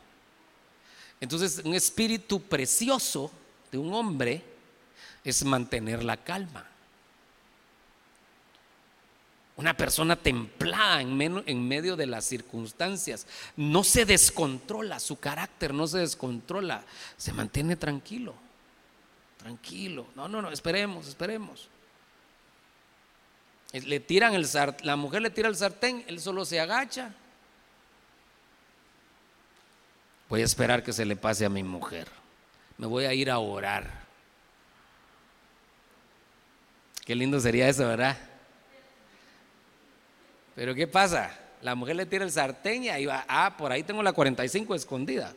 Entonces, 1.21 1.61
un 1.63 1.75
espíritu 1.75 2.41
precioso 2.41 3.31
de 3.71 3.77
un 3.77 3.93
hombre 3.93 4.43
es 5.23 5.45
mantener 5.45 6.03
la 6.03 6.17
calma. 6.17 6.67
Una 9.57 9.75
persona 9.75 10.17
templada 10.17 11.01
en, 11.01 11.69
medio 11.69 11.97
de 11.97 12.07
las 12.07 12.27
circunstancias. 12.27 13.27
No 13.57 13.85
se 13.85 14.05
descontrola, 14.05 15.01
su 15.01 15.19
carácter 15.19 15.73
no 15.73 15.87
se 15.87 15.99
descontrola. 15.99 16.85
Se 17.17 17.33
mantiene 17.33 17.77
tranquilo. 17.77 18.35
Tranquilo. 19.39 20.07
No, 20.15 20.29
no, 20.29 20.43
no, 20.43 20.51
esperemos, 20.51 21.09
esperemos. 21.09 21.69
Le 23.73 24.01
tiran 24.01 24.35
el 24.35 24.47
la 24.83 24.97
mujer 24.97 25.23
le 25.23 25.31
tira 25.31 25.49
el 25.49 25.57
sartén, 25.57 26.05
él 26.07 26.21
solo 26.21 26.45
se 26.45 26.61
agacha 26.61 27.13
Voy 30.29 30.41
a 30.41 30.45
esperar 30.45 30.83
que 30.83 30.93
se 30.93 31.05
le 31.05 31.17
pase 31.17 31.45
a 31.45 31.49
mi 31.49 31.63
mujer. 31.63 32.09
Me 32.79 32.87
voy 32.87 33.05
a 33.05 33.15
ir 33.15 33.31
a 33.31 33.39
orar. 33.39 34.07
Qué 37.05 37.15
lindo 37.15 37.39
sería 37.39 37.69
eso, 37.69 37.87
¿verdad? 37.87 38.17
Pero 40.57 40.75
¿qué 40.75 40.89
pasa? 40.89 41.39
La 41.63 41.75
mujer 41.75 41.97
le 41.97 42.07
tira 42.07 42.25
el 42.25 42.33
sartén 42.33 42.85
y 42.85 43.07
va, 43.07 43.25
ah, 43.29 43.57
por 43.57 43.71
ahí 43.71 43.83
tengo 43.83 44.03
la 44.03 44.13
45 44.13 44.75
escondida. 44.75 45.35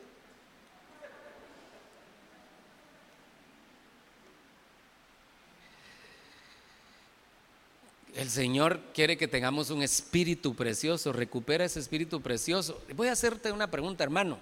El 8.14 8.28
Señor 8.28 8.80
quiere 8.92 9.16
que 9.16 9.28
tengamos 9.28 9.70
un 9.70 9.82
espíritu 9.82 10.54
precioso, 10.54 11.12
recupera 11.12 11.64
ese 11.64 11.80
espíritu 11.80 12.20
precioso. 12.20 12.82
Voy 12.94 13.08
a 13.08 13.12
hacerte 13.12 13.52
una 13.52 13.70
pregunta, 13.70 14.02
hermano. 14.02 14.38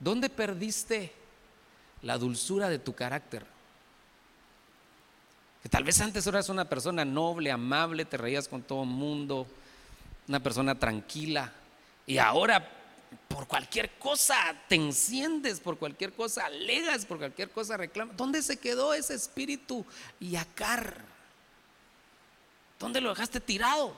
¿Dónde 0.00 0.28
perdiste 0.28 1.12
la 2.02 2.18
dulzura 2.18 2.68
de 2.68 2.78
tu 2.78 2.94
carácter? 2.94 3.46
Que 5.62 5.68
tal 5.68 5.84
vez 5.84 6.00
antes 6.00 6.26
eras 6.26 6.48
una 6.48 6.68
persona 6.68 7.04
noble, 7.04 7.50
amable, 7.50 8.04
te 8.04 8.16
reías 8.16 8.48
con 8.48 8.62
todo 8.62 8.82
el 8.82 8.88
mundo, 8.88 9.46
una 10.28 10.40
persona 10.40 10.78
tranquila, 10.78 11.52
y 12.06 12.18
ahora 12.18 12.70
por 13.28 13.46
cualquier 13.46 13.90
cosa 13.98 14.36
te 14.68 14.74
enciendes, 14.74 15.60
por 15.60 15.78
cualquier 15.78 16.12
cosa 16.12 16.46
alegas, 16.46 17.06
por 17.06 17.18
cualquier 17.18 17.50
cosa 17.50 17.76
reclamas. 17.76 18.16
¿Dónde 18.16 18.42
se 18.42 18.58
quedó 18.58 18.94
ese 18.94 19.14
espíritu 19.14 19.84
yacar? 20.20 20.98
¿Dónde 22.78 23.00
lo 23.00 23.10
dejaste 23.10 23.40
tirado? 23.40 23.94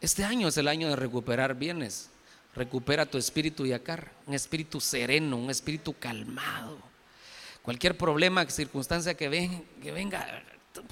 Este 0.00 0.24
año 0.24 0.48
es 0.48 0.56
el 0.56 0.68
año 0.68 0.88
de 0.88 0.96
recuperar 0.96 1.54
bienes. 1.54 2.10
Recupera 2.54 3.06
tu 3.06 3.16
espíritu 3.18 3.64
yacar, 3.64 4.12
un 4.26 4.34
espíritu 4.34 4.80
sereno, 4.80 5.36
un 5.36 5.50
espíritu 5.50 5.96
calmado. 5.98 6.78
Cualquier 7.62 7.96
problema, 7.96 8.44
circunstancia 8.50 9.14
que, 9.14 9.62
que 9.80 9.92
venga, 9.92 10.42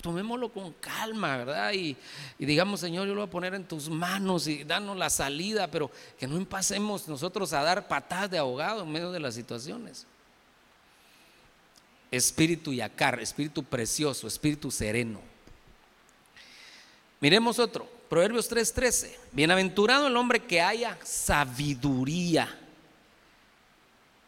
tomémoslo 0.03 0.53
con 0.53 0.73
calma, 0.75 1.37
¿verdad? 1.39 1.73
Y, 1.73 1.97
digamos, 2.39 2.81
Señor, 2.81 3.07
yo 3.07 3.15
lo 3.15 3.21
voy 3.21 3.29
a 3.29 3.31
poner 3.31 3.55
en 3.55 3.65
tus 3.65 3.89
manos 3.89 4.47
y 4.47 4.65
danos 4.65 4.97
la 4.97 5.11
salida, 5.11 5.71
pero 5.71 5.91
que 6.19 6.27
no 6.27 6.37
empecemos 6.37 7.09
nosotros 7.09 7.53
a 7.53 7.63
dar 7.63 7.89
patadas 7.89 8.31
de 8.31 8.39
ahogado 8.39 8.83
en 8.83 8.93
medio 8.93 9.11
de 9.11 9.21
las 9.21 9.35
situaciones. 9.35 10.07
Espíritu 12.11 12.73
yacar, 12.73 13.21
espíritu 13.21 13.63
precioso, 13.63 14.27
espíritu 14.27 14.71
sereno. 14.71 15.21
Miremos 17.21 17.59
otro. 17.59 17.89
Proverbios 18.09 18.51
3:13. 18.51 19.17
Bienaventurado 19.31 20.09
el 20.09 20.17
hombre 20.17 20.41
que 20.41 20.61
haya 20.61 20.99
sabiduría. 21.05 22.59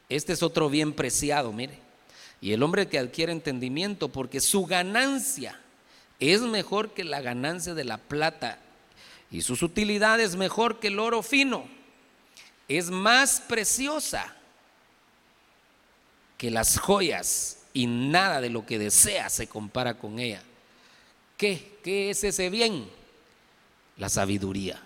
Este 0.08 0.32
es 0.32 0.42
otro 0.42 0.70
bien 0.70 0.92
preciado, 0.92 1.52
mire. 1.52 1.81
Y 2.42 2.52
el 2.52 2.62
hombre 2.64 2.88
que 2.88 2.98
adquiere 2.98 3.30
entendimiento, 3.30 4.08
porque 4.08 4.40
su 4.40 4.66
ganancia 4.66 5.58
es 6.18 6.40
mejor 6.40 6.92
que 6.92 7.04
la 7.04 7.20
ganancia 7.20 7.72
de 7.72 7.84
la 7.84 7.98
plata, 7.98 8.58
y 9.30 9.42
su 9.42 9.52
utilidad 9.64 10.20
es 10.20 10.34
mejor 10.34 10.80
que 10.80 10.88
el 10.88 10.98
oro 10.98 11.22
fino. 11.22 11.64
Es 12.68 12.90
más 12.90 13.40
preciosa 13.40 14.34
que 16.36 16.50
las 16.50 16.78
joyas 16.78 17.60
y 17.72 17.86
nada 17.86 18.40
de 18.40 18.50
lo 18.50 18.66
que 18.66 18.78
desea 18.78 19.30
se 19.30 19.46
compara 19.46 19.98
con 19.98 20.18
ella. 20.18 20.42
¿Qué? 21.36 21.78
¿Qué 21.82 22.10
es 22.10 22.24
ese 22.24 22.50
bien? 22.50 22.90
La 23.96 24.08
sabiduría. 24.08 24.82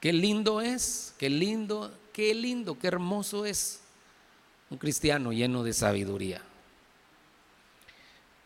Qué 0.00 0.12
lindo 0.12 0.60
es, 0.60 1.14
qué 1.18 1.30
lindo, 1.30 1.92
qué 2.12 2.34
lindo, 2.34 2.78
qué 2.78 2.86
hermoso 2.86 3.46
es 3.46 3.80
un 4.70 4.78
cristiano 4.78 5.32
lleno 5.32 5.62
de 5.62 5.72
sabiduría. 5.72 6.42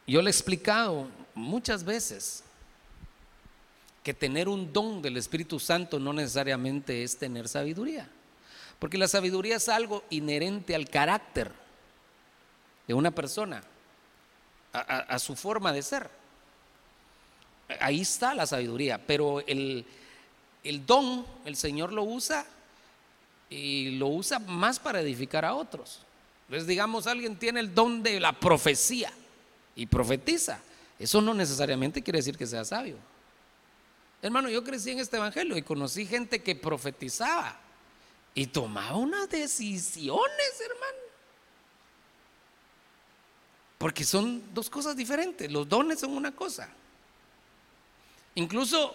Yo 0.06 0.20
le 0.20 0.30
he 0.30 0.32
explicado 0.32 1.08
muchas 1.34 1.84
veces 1.84 2.44
que 4.02 4.12
tener 4.12 4.48
un 4.48 4.72
don 4.72 5.00
del 5.00 5.16
Espíritu 5.16 5.60
Santo 5.60 5.98
no 5.98 6.12
necesariamente 6.12 7.02
es 7.02 7.16
tener 7.18 7.48
sabiduría, 7.48 8.08
porque 8.78 8.98
la 8.98 9.06
sabiduría 9.06 9.56
es 9.56 9.68
algo 9.68 10.02
inherente 10.10 10.74
al 10.74 10.88
carácter 10.88 11.52
de 12.86 12.94
una 12.94 13.12
persona, 13.12 13.62
a, 14.72 15.18
su 15.18 15.36
forma 15.36 15.72
de 15.72 15.82
ser. 15.82 16.10
Ahí 17.80 18.00
está 18.00 18.34
la 18.34 18.46
sabiduría, 18.46 19.00
pero 19.06 19.40
el, 19.46 19.86
don 20.84 21.24
el 21.44 21.56
Señor 21.56 21.92
lo 21.92 22.02
usa 22.02 22.44
y 23.50 23.90
lo 23.98 24.08
usa 24.08 24.38
más 24.40 24.80
para 24.80 25.00
edificar 25.00 25.44
a 25.44 25.54
otros. 25.54 26.00
Entonces, 26.52 26.68
digamos, 26.68 27.06
alguien 27.06 27.38
tiene 27.38 27.60
el 27.60 27.74
don 27.74 28.02
de 28.02 28.20
la 28.20 28.38
profecía 28.38 29.10
y 29.74 29.86
profetiza. 29.86 30.60
Eso 30.98 31.22
no 31.22 31.32
necesariamente 31.32 32.02
quiere 32.02 32.18
decir 32.18 32.36
que 32.36 32.46
sea 32.46 32.62
sabio. 32.62 32.98
Hermano, 34.20 34.50
yo 34.50 34.62
crecí 34.62 34.90
en 34.90 34.98
este 34.98 35.16
evangelio 35.16 35.56
y 35.56 35.62
conocí 35.62 36.04
gente 36.04 36.42
que 36.42 36.54
profetizaba 36.54 37.58
y 38.34 38.48
tomaba 38.48 38.98
unas 38.98 39.30
decisiones, 39.30 40.60
hermano. 40.60 40.98
Porque 43.78 44.04
son 44.04 44.42
dos 44.52 44.68
cosas 44.68 44.94
diferentes. 44.94 45.50
Los 45.50 45.66
dones 45.66 46.00
son 46.00 46.14
una 46.14 46.36
cosa. 46.36 46.68
Incluso 48.34 48.94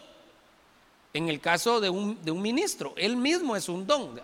en 1.12 1.28
el 1.28 1.42
caso 1.42 1.80
de 1.80 1.90
un, 1.90 2.24
de 2.24 2.30
un 2.30 2.40
ministro, 2.44 2.94
él 2.98 3.18
mismo 3.18 3.56
es 3.56 3.68
un 3.68 3.88
don. 3.88 4.22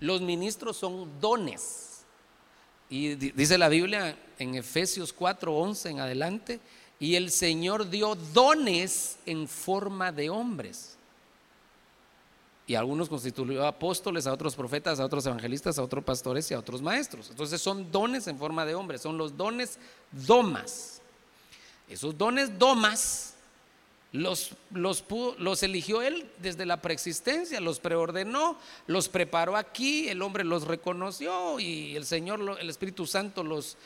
Los 0.00 0.20
ministros 0.20 0.76
son 0.76 1.18
dones. 1.18 1.87
Y 2.90 3.14
dice 3.14 3.58
la 3.58 3.68
Biblia 3.68 4.16
en 4.38 4.54
Efesios 4.54 5.12
4, 5.12 5.54
11 5.54 5.90
en 5.90 6.00
adelante, 6.00 6.60
y 7.00 7.14
el 7.14 7.30
Señor 7.30 7.90
dio 7.90 8.14
dones 8.14 9.18
en 9.26 9.46
forma 9.46 10.10
de 10.10 10.30
hombres. 10.30 10.96
Y 12.66 12.74
algunos 12.74 13.08
constituyó 13.08 13.66
apóstoles, 13.66 14.26
a 14.26 14.32
otros 14.32 14.54
profetas, 14.54 15.00
a 15.00 15.04
otros 15.04 15.24
evangelistas, 15.24 15.78
a 15.78 15.82
otros 15.82 16.04
pastores 16.04 16.50
y 16.50 16.54
a 16.54 16.58
otros 16.58 16.82
maestros. 16.82 17.30
Entonces 17.30 17.62
son 17.62 17.90
dones 17.90 18.26
en 18.26 18.38
forma 18.38 18.66
de 18.66 18.74
hombres, 18.74 19.00
son 19.00 19.16
los 19.16 19.36
dones 19.36 19.78
domas. 20.12 21.00
Esos 21.88 22.16
dones 22.16 22.58
domas 22.58 23.34
los, 24.12 24.52
los, 24.70 25.62
eligió 25.62 26.00
él 26.00 26.30
desde 26.40 26.64
la 26.64 26.80
preexistencia, 26.80 27.60
los 27.60 27.78
preordenó, 27.78 28.58
los 28.86 29.08
preparó 29.08 29.56
aquí, 29.56 30.08
el 30.08 30.22
hombre 30.22 30.44
los 30.44 30.66
reconoció 30.66 31.60
y 31.60 31.94
el 31.94 32.06
Señor, 32.06 32.58
el 32.58 32.70
Espíritu 32.70 33.06
Santo 33.06 33.42
los, 33.44 33.76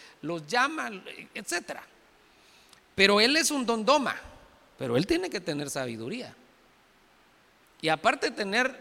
llama, 0.46 0.90
etc. 1.34 1.80
Pero 2.94 3.20
él 3.20 3.36
es 3.36 3.50
un 3.50 3.66
don 3.66 3.84
doma, 3.84 4.14
pero 4.78 4.96
él 4.96 5.06
tiene 5.06 5.28
que 5.28 5.40
tener 5.40 5.68
sabiduría. 5.70 6.34
Y 7.80 7.88
aparte 7.88 8.30
de 8.30 8.36
tener 8.36 8.76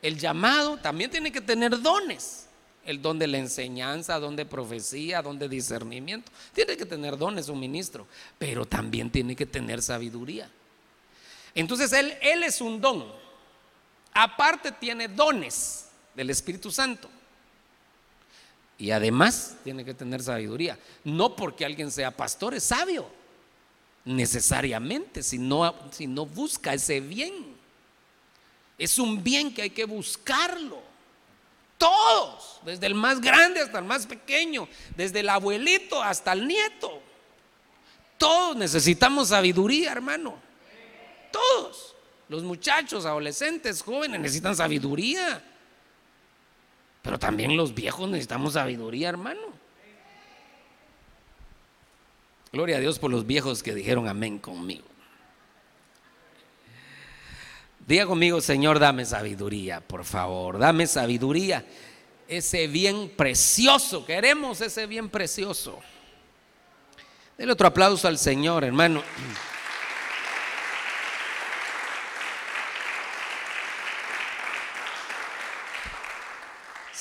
el 0.00 0.16
llamado, 0.16 0.76
también 0.76 1.10
tiene 1.10 1.32
que 1.32 1.40
tener 1.40 1.80
dones. 1.80 2.42
El 2.86 3.00
don 3.00 3.18
de 3.18 3.26
la 3.26 3.38
enseñanza, 3.38 4.20
don 4.20 4.36
de 4.36 4.44
profecía, 4.44 5.22
don 5.22 5.38
de 5.38 5.48
discernimiento. 5.48 6.30
Tiene 6.52 6.76
que 6.76 6.84
tener 6.84 7.16
dones 7.16 7.48
un 7.48 7.58
ministro, 7.58 8.06
pero 8.38 8.66
también 8.66 9.10
tiene 9.10 9.34
que 9.34 9.46
tener 9.46 9.80
sabiduría. 9.80 10.50
Entonces 11.54 11.92
él, 11.92 12.16
es 12.42 12.60
un 12.60 12.80
don. 12.80 13.04
Aparte 14.12 14.72
tiene 14.72 15.08
dones 15.08 15.88
del 16.14 16.30
Espíritu 16.30 16.70
Santo. 16.70 17.08
Y 18.76 18.90
además 18.90 19.56
tiene 19.62 19.84
que 19.84 19.94
tener 19.94 20.22
sabiduría. 20.22 20.78
No 21.04 21.36
porque 21.36 21.64
alguien 21.64 21.90
sea 21.90 22.10
pastor, 22.10 22.54
es 22.54 22.64
sabio. 22.64 23.06
Necesariamente, 24.04 25.22
si 25.22 25.38
no 25.38 26.26
busca 26.26 26.74
ese 26.74 27.00
bien. 27.00 27.54
Es 28.76 28.98
un 28.98 29.22
bien 29.22 29.54
que 29.54 29.62
hay 29.62 29.70
que 29.70 29.84
buscarlo. 29.84 30.82
Todos, 31.78 32.60
desde 32.64 32.86
el 32.86 32.94
más 32.94 33.20
grande 33.20 33.60
hasta 33.60 33.78
el 33.78 33.84
más 33.84 34.06
pequeño, 34.06 34.68
desde 34.96 35.20
el 35.20 35.28
abuelito 35.28 36.02
hasta 36.02 36.32
el 36.32 36.46
nieto. 36.46 37.02
Todos 38.16 38.56
necesitamos 38.56 39.28
sabiduría, 39.28 39.92
hermano. 39.92 40.43
Todos. 41.34 41.96
Los 42.28 42.44
muchachos, 42.44 43.04
adolescentes, 43.04 43.82
jóvenes 43.82 44.20
necesitan 44.20 44.54
sabiduría. 44.54 45.42
Pero 47.02 47.18
también 47.18 47.56
los 47.56 47.74
viejos 47.74 48.08
necesitamos 48.08 48.52
sabiduría, 48.52 49.08
hermano. 49.08 49.40
Gloria 52.52 52.76
a 52.76 52.80
Dios 52.80 53.00
por 53.00 53.10
los 53.10 53.26
viejos 53.26 53.64
que 53.64 53.74
dijeron 53.74 54.06
amén 54.06 54.38
conmigo. 54.38 54.84
Diga 57.84 58.06
conmigo, 58.06 58.40
Señor, 58.40 58.78
dame 58.78 59.04
sabiduría, 59.04 59.80
por 59.80 60.04
favor, 60.04 60.58
dame 60.58 60.86
sabiduría. 60.86 61.66
Ese 62.28 62.68
bien 62.68 63.10
precioso, 63.10 64.06
queremos 64.06 64.60
ese 64.60 64.86
bien 64.86 65.10
precioso. 65.10 65.80
Dele 67.36 67.52
otro 67.52 67.66
aplauso 67.66 68.06
al 68.06 68.18
Señor, 68.18 68.62
hermano. 68.62 69.02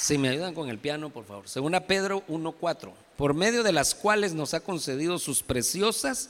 Si 0.03 0.17
me 0.17 0.27
ayudan 0.27 0.53
con 0.53 0.67
el 0.67 0.79
piano, 0.79 1.11
por 1.11 1.23
favor. 1.23 1.47
Según 1.47 1.75
a 1.75 1.87
Pedro 1.87 2.25
1.4, 2.27 2.91
por 3.15 3.33
medio 3.33 3.63
de 3.63 3.71
las 3.71 3.95
cuales 3.95 4.33
nos 4.33 4.53
ha 4.53 4.59
concedido 4.59 5.17
sus 5.17 5.41
preciosas 5.41 6.29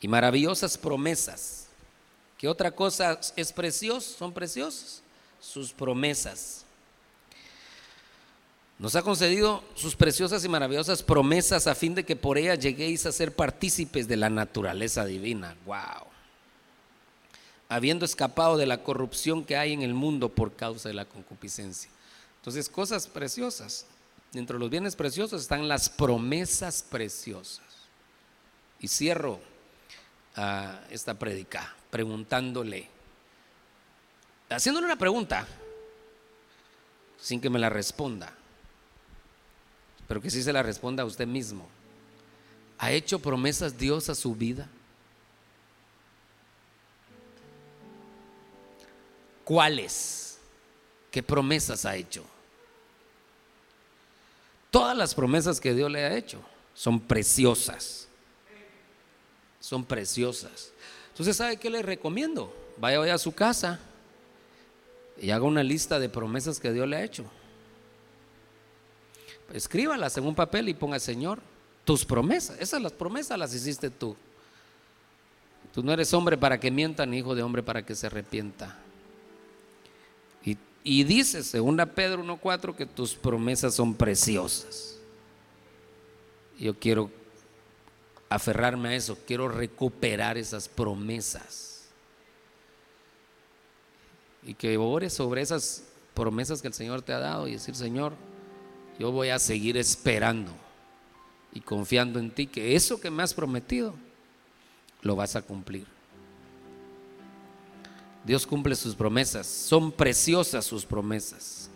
y 0.00 0.06
maravillosas 0.06 0.78
promesas. 0.78 1.66
¿Qué 2.38 2.46
otra 2.46 2.70
cosa 2.70 3.18
es 3.34 3.52
precioso? 3.52 4.16
Son 4.16 4.32
preciosas 4.32 5.02
sus 5.40 5.72
promesas. 5.72 6.64
Nos 8.78 8.94
ha 8.94 9.02
concedido 9.02 9.64
sus 9.74 9.96
preciosas 9.96 10.44
y 10.44 10.48
maravillosas 10.48 11.02
promesas 11.02 11.66
a 11.66 11.74
fin 11.74 11.96
de 11.96 12.04
que 12.04 12.14
por 12.14 12.38
ellas 12.38 12.60
lleguéis 12.60 13.06
a 13.06 13.12
ser 13.12 13.34
partícipes 13.34 14.06
de 14.06 14.18
la 14.18 14.30
naturaleza 14.30 15.04
divina. 15.04 15.56
Wow. 15.66 16.06
Habiendo 17.68 18.04
escapado 18.04 18.56
de 18.56 18.66
la 18.66 18.84
corrupción 18.84 19.44
que 19.44 19.56
hay 19.56 19.72
en 19.72 19.82
el 19.82 19.94
mundo 19.94 20.28
por 20.28 20.54
causa 20.54 20.88
de 20.88 20.94
la 20.94 21.06
concupiscencia. 21.06 21.90
Entonces, 22.40 22.68
cosas 22.68 23.06
preciosas. 23.06 23.86
Dentro 24.32 24.56
de 24.56 24.60
los 24.60 24.70
bienes 24.70 24.96
preciosos 24.96 25.42
están 25.42 25.68
las 25.68 25.88
promesas 25.88 26.82
preciosas. 26.82 27.64
Y 28.78 28.88
cierro 28.88 29.40
ah, 30.36 30.80
esta 30.90 31.18
predica 31.18 31.74
preguntándole, 31.90 32.88
haciéndole 34.48 34.86
una 34.86 34.96
pregunta, 34.96 35.46
sin 37.20 37.40
que 37.40 37.50
me 37.50 37.58
la 37.58 37.68
responda, 37.68 38.32
pero 40.08 40.22
que 40.22 40.30
sí 40.30 40.42
se 40.42 40.52
la 40.52 40.62
responda 40.62 41.02
a 41.02 41.06
usted 41.06 41.26
mismo. 41.26 41.68
¿Ha 42.78 42.92
hecho 42.92 43.18
promesas 43.18 43.76
Dios 43.76 44.08
a 44.08 44.14
su 44.14 44.34
vida? 44.34 44.68
¿Cuáles? 49.44 50.29
¿Qué 51.10 51.22
promesas 51.22 51.84
ha 51.84 51.96
hecho? 51.96 52.24
Todas 54.70 54.96
las 54.96 55.14
promesas 55.14 55.60
que 55.60 55.74
Dios 55.74 55.90
le 55.90 56.04
ha 56.04 56.16
hecho 56.16 56.40
son 56.74 57.00
preciosas. 57.00 58.08
Son 59.58 59.84
preciosas. 59.84 60.72
Entonces, 61.08 61.36
¿sabe 61.36 61.56
qué 61.56 61.68
le 61.68 61.82
recomiendo? 61.82 62.54
Vaya 62.78 63.00
hoy 63.00 63.10
a 63.10 63.18
su 63.18 63.32
casa 63.32 63.80
y 65.20 65.30
haga 65.30 65.44
una 65.44 65.62
lista 65.62 65.98
de 65.98 66.08
promesas 66.08 66.60
que 66.60 66.72
Dios 66.72 66.88
le 66.88 66.96
ha 66.96 67.04
hecho. 67.04 67.24
Escríbalas 69.52 70.16
en 70.16 70.24
un 70.24 70.34
papel 70.34 70.68
y 70.68 70.74
ponga, 70.74 71.00
Señor, 71.00 71.40
tus 71.84 72.04
promesas. 72.04 72.58
Esas 72.60 72.80
las 72.80 72.92
promesas 72.92 73.36
las 73.36 73.52
hiciste 73.52 73.90
tú. 73.90 74.16
Tú 75.74 75.82
no 75.82 75.92
eres 75.92 76.14
hombre 76.14 76.36
para 76.36 76.58
que 76.58 76.70
mienta, 76.70 77.04
ni 77.04 77.18
hijo 77.18 77.34
de 77.34 77.42
hombre 77.42 77.62
para 77.62 77.84
que 77.84 77.94
se 77.94 78.06
arrepienta. 78.06 78.78
Y 80.82 81.04
dice, 81.04 81.42
según 81.42 81.76
Pedro 81.94 82.24
1.4, 82.24 82.74
que 82.74 82.86
tus 82.86 83.14
promesas 83.14 83.74
son 83.74 83.94
preciosas. 83.94 84.98
Yo 86.58 86.78
quiero 86.78 87.10
aferrarme 88.28 88.90
a 88.90 88.94
eso, 88.94 89.18
quiero 89.26 89.48
recuperar 89.48 90.38
esas 90.38 90.68
promesas. 90.68 91.88
Y 94.42 94.54
que 94.54 94.78
ores 94.78 95.12
sobre 95.12 95.42
esas 95.42 95.84
promesas 96.14 96.62
que 96.62 96.68
el 96.68 96.74
Señor 96.74 97.02
te 97.02 97.12
ha 97.12 97.18
dado 97.18 97.46
y 97.46 97.52
decir, 97.52 97.74
Señor, 97.74 98.14
yo 98.98 99.12
voy 99.12 99.28
a 99.28 99.38
seguir 99.38 99.76
esperando 99.76 100.52
y 101.52 101.60
confiando 101.60 102.18
en 102.18 102.30
ti 102.30 102.46
que 102.46 102.74
eso 102.74 103.00
que 103.00 103.10
me 103.10 103.22
has 103.22 103.34
prometido 103.34 103.94
lo 105.02 105.16
vas 105.16 105.36
a 105.36 105.42
cumplir. 105.42 105.86
Dios 108.30 108.46
cumple 108.46 108.76
sus 108.76 108.94
promesas, 108.94 109.44
son 109.44 109.90
preciosas 109.90 110.64
sus 110.64 110.86
promesas. 110.86 111.68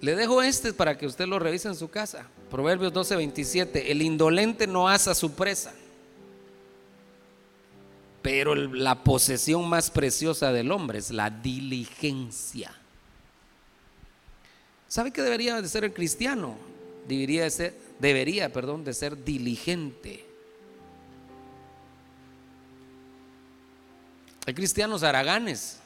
Le 0.00 0.14
dejo 0.14 0.40
este 0.40 0.72
para 0.72 0.96
que 0.96 1.04
usted 1.04 1.26
lo 1.26 1.40
revise 1.40 1.66
en 1.66 1.74
su 1.74 1.88
casa. 1.90 2.28
Proverbios 2.48 2.92
12:27. 2.92 3.90
El 3.90 4.02
indolente 4.02 4.68
no 4.68 4.88
asa 4.88 5.16
su 5.16 5.32
presa, 5.32 5.74
pero 8.22 8.54
la 8.54 9.02
posesión 9.02 9.68
más 9.68 9.90
preciosa 9.90 10.52
del 10.52 10.70
hombre 10.70 11.00
es 11.00 11.10
la 11.10 11.28
diligencia. 11.28 12.72
¿Sabe 14.86 15.10
qué 15.10 15.22
debería 15.22 15.60
de 15.60 15.68
ser 15.68 15.82
el 15.82 15.92
cristiano? 15.92 16.54
Debería 17.08 17.42
de 17.42 17.50
ser, 17.50 17.74
debería, 17.98 18.52
perdón, 18.52 18.84
de 18.84 18.94
ser 18.94 19.24
diligente. 19.24 20.29
Hay 24.50 24.54
cristianos 24.54 25.04
haraganes 25.04 25.78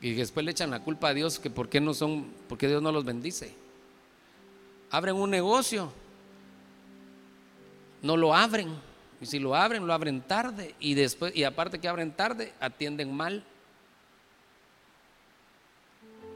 y 0.00 0.14
después 0.14 0.46
le 0.46 0.52
echan 0.52 0.70
la 0.70 0.84
culpa 0.84 1.08
a 1.08 1.14
Dios 1.14 1.40
que 1.40 1.50
por 1.50 1.68
qué 1.68 1.80
no 1.80 1.94
son, 1.94 2.32
porque 2.48 2.68
Dios 2.68 2.80
no 2.80 2.92
los 2.92 3.04
bendice. 3.04 3.52
Abren 4.88 5.16
un 5.16 5.30
negocio, 5.30 5.92
no 8.02 8.16
lo 8.16 8.36
abren. 8.36 8.68
Y 9.20 9.26
si 9.26 9.40
lo 9.40 9.56
abren, 9.56 9.84
lo 9.84 9.92
abren 9.92 10.20
tarde. 10.20 10.76
Y 10.78 10.94
después, 10.94 11.34
y 11.34 11.42
aparte 11.42 11.80
que 11.80 11.88
abren 11.88 12.12
tarde, 12.12 12.52
atienden 12.60 13.12
mal. 13.12 13.42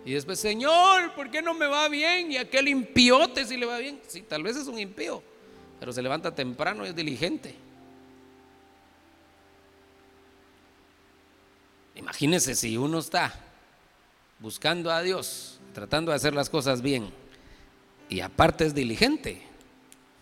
Y 0.04 0.14
después, 0.14 0.40
Señor, 0.40 1.14
¿por 1.14 1.30
qué 1.30 1.42
no 1.42 1.54
me 1.54 1.68
va 1.68 1.86
bien? 1.88 2.32
Y 2.32 2.38
aquel 2.38 2.66
impiote 2.66 3.44
si 3.44 3.56
le 3.56 3.66
va 3.66 3.78
bien. 3.78 4.00
Sí, 4.08 4.22
tal 4.22 4.42
vez 4.42 4.56
es 4.56 4.66
un 4.66 4.80
impío, 4.80 5.22
pero 5.78 5.92
se 5.92 6.02
levanta 6.02 6.34
temprano 6.34 6.84
y 6.84 6.88
es 6.88 6.96
diligente. 6.96 7.54
Imagínese 11.94 12.54
si 12.54 12.76
uno 12.76 12.98
está 12.98 13.32
buscando 14.40 14.90
a 14.90 15.02
Dios, 15.02 15.60
tratando 15.72 16.10
de 16.10 16.16
hacer 16.16 16.34
las 16.34 16.50
cosas 16.50 16.82
bien, 16.82 17.10
y 18.08 18.20
aparte 18.20 18.66
es 18.66 18.74
diligente. 18.74 19.42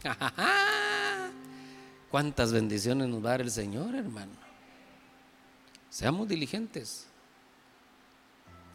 ¿Cuántas 2.11 2.53
bendiciones 2.53 3.09
nos 3.09 3.25
va 3.25 3.29
a 3.29 3.33
dar 3.33 3.41
el 3.41 3.51
Señor, 3.51 3.95
hermano? 3.95 4.33
Seamos 5.89 6.29
diligentes. 6.29 7.07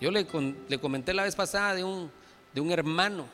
Yo 0.02 0.12
le, 0.12 0.28
le, 0.68 0.80
comenté 0.80 1.14
la 1.14 1.24
vez 1.24 1.36
pasada 1.36 1.76
de 1.76 1.84
un, 1.84 2.12
de 2.54 2.62
un 2.62 2.72
hermano, 2.72 3.28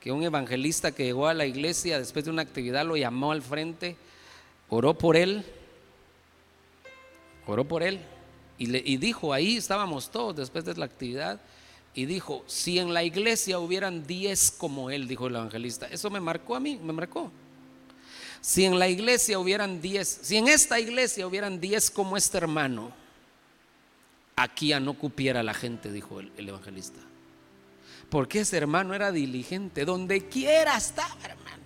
que 0.00 0.12
un 0.12 0.22
evangelista 0.22 0.92
que 0.92 1.04
llegó 1.04 1.26
a 1.28 1.34
la 1.34 1.46
iglesia 1.46 1.98
después 1.98 2.24
de 2.24 2.30
una 2.30 2.42
actividad 2.42 2.84
lo 2.84 2.96
llamó 2.96 3.32
al 3.32 3.42
frente, 3.42 3.96
oró 4.68 4.94
por 4.94 5.16
él, 5.16 5.44
oró 7.46 7.64
por 7.64 7.82
él 7.82 8.00
y, 8.58 8.96
dijo, 8.96 9.32
ahí 9.32 9.56
estábamos 9.56 10.10
todos 10.10 10.36
después 10.36 10.64
de 10.64 10.74
la 10.74 10.84
actividad, 10.84 11.40
y 11.94 12.06
dijo, 12.06 12.44
si 12.46 12.78
en 12.78 12.94
la 12.94 13.02
iglesia 13.02 13.58
hubieran 13.58 14.06
10 14.06 14.52
como 14.52 14.90
él, 14.90 15.08
dijo 15.08 15.26
el 15.26 15.36
evangelista, 15.36 15.86
eso 15.88 16.10
me 16.10 16.20
marcó 16.20 16.54
a 16.54 16.60
mí, 16.60 16.78
me 16.82 16.92
marcó. 16.92 17.30
Si 18.40 18.64
en 18.64 18.78
la 18.78 18.88
iglesia 18.88 19.38
hubieran 19.38 19.80
10, 19.80 20.20
si 20.22 20.36
en 20.36 20.48
esta 20.48 20.80
iglesia 20.80 21.26
hubieran 21.26 21.60
10 21.60 21.90
como 21.90 22.16
este 22.16 22.38
hermano, 22.38 22.92
aquí 24.36 24.68
ya 24.68 24.80
no 24.80 24.94
cupiera 24.94 25.42
la 25.42 25.54
gente, 25.54 25.92
dijo 25.92 26.20
el, 26.20 26.48
evangelista. 26.48 27.00
Porque 28.08 28.40
ese 28.40 28.56
hermano 28.56 28.94
era 28.94 29.12
diligente, 29.12 29.84
donde 29.84 30.28
quiera 30.28 30.76
estaba, 30.76 31.16
hermano. 31.24 31.62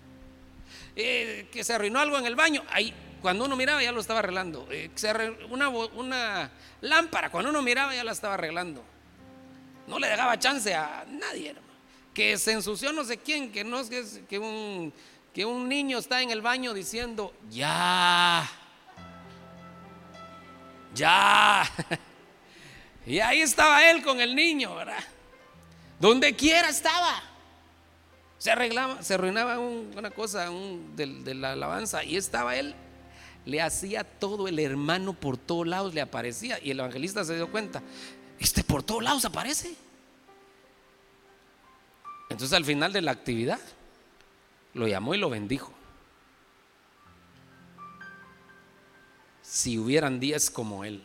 Eh, 0.97 1.49
que 1.53 1.63
se 1.63 1.75
arruinó 1.75 1.99
algo 1.99 2.19
en 2.19 2.27
el 2.27 2.37
baño, 2.37 2.63
ahí 2.71 2.93
cuando 3.21 3.45
uno 3.45 3.57
miraba 3.57 3.83
ya 3.83 3.93
lo 3.93 4.01
estaba 4.01 4.21
arreglando. 4.21 4.67
Eh, 4.71 4.91
una, 5.51 6.51
lámpara, 6.81 7.31
cuando 7.31 7.51
uno 7.51 7.63
miraba 7.63 7.95
ya 7.95 8.05
la 8.05 8.13
estaba 8.13 8.35
arreglando. 8.35 8.85
No 9.87 9.99
le 9.99 10.09
dejaba 10.09 10.39
chance 10.39 10.75
a 10.75 11.05
nadie, 11.09 11.51
hermano. 11.51 11.67
Que 12.13 12.39
se 12.39 12.53
ensució 12.53 12.93
no 12.93 13.05
sé 13.05 13.19
quién, 13.19 13.53
que 13.53 13.65
no 13.65 13.81
es 13.81 14.21
que, 14.29 14.39
un, 14.39 14.93
que 15.35 15.45
un 15.45 15.69
niño 15.69 15.99
está 15.99 16.23
en 16.23 16.31
el 16.31 16.41
baño 16.41 16.73
diciendo, 16.75 17.33
ya, 17.51 18.49
ya. 20.95 21.65
Y 23.07 23.21
ahí 23.21 23.41
estaba 23.41 23.89
él 23.89 24.03
con 24.03 24.21
el 24.21 24.35
niño, 24.35 24.75
¿verdad? 24.75 24.99
Donde 26.01 26.35
quiera 26.35 26.69
estaba. 26.69 27.23
Se 28.37 28.51
arreglaba, 28.51 29.01
se 29.01 29.15
arruinaba 29.15 29.61
una 29.61 30.11
cosa 30.11 30.51
de 30.51 31.35
la 31.35 31.53
alabanza 31.53 32.03
y 32.03 32.17
estaba 32.17 32.57
él 32.57 32.75
le 33.47 33.63
hacía 33.63 34.05
todo 34.05 34.49
el 34.49 34.59
hermano 34.59 35.15
por 35.15 35.39
todos 35.39 35.67
lados, 35.67 35.95
le 35.95 36.03
aparecía. 36.03 36.59
Y 36.63 36.73
el 36.73 36.81
evangelista 36.81 37.25
se 37.25 37.37
dio 37.37 37.51
cuenta, 37.51 37.83
este 38.39 38.63
por 38.63 38.83
todos 38.83 39.03
lados 39.03 39.25
aparece. 39.25 39.75
Entonces 42.29 42.55
al 42.55 42.65
final 42.65 42.93
de 42.93 43.01
la 43.01 43.13
actividad 43.13 43.61
lo 44.75 44.89
llamó 44.89 45.15
y 45.15 45.19
lo 45.19 45.31
bendijo. 45.31 45.73
Si 49.43 49.79
hubieran 49.79 50.19
días 50.19 50.51
como 50.51 50.85
él, 50.85 51.03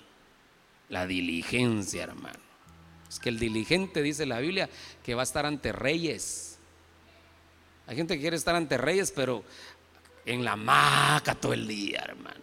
la 0.89 1.05
diligencia, 1.05 2.03
hermano. 2.03 2.39
Es 3.07 3.19
que 3.19 3.29
el 3.29 3.39
diligente, 3.39 4.01
dice 4.01 4.25
la 4.25 4.39
Biblia, 4.39 4.67
que 5.03 5.13
va 5.13 5.21
a 5.21 5.23
estar 5.23 5.45
ante 5.45 5.71
reyes. 5.71 6.57
Hay 7.85 7.95
gente 7.95 8.15
que 8.15 8.21
quiere 8.21 8.35
estar 8.35 8.55
ante 8.55 8.77
reyes, 8.77 9.11
pero 9.11 9.43
en 10.25 10.43
la 10.43 10.55
maca 10.55 11.35
todo 11.35 11.53
el 11.53 11.67
día, 11.67 12.03
hermano. 12.07 12.41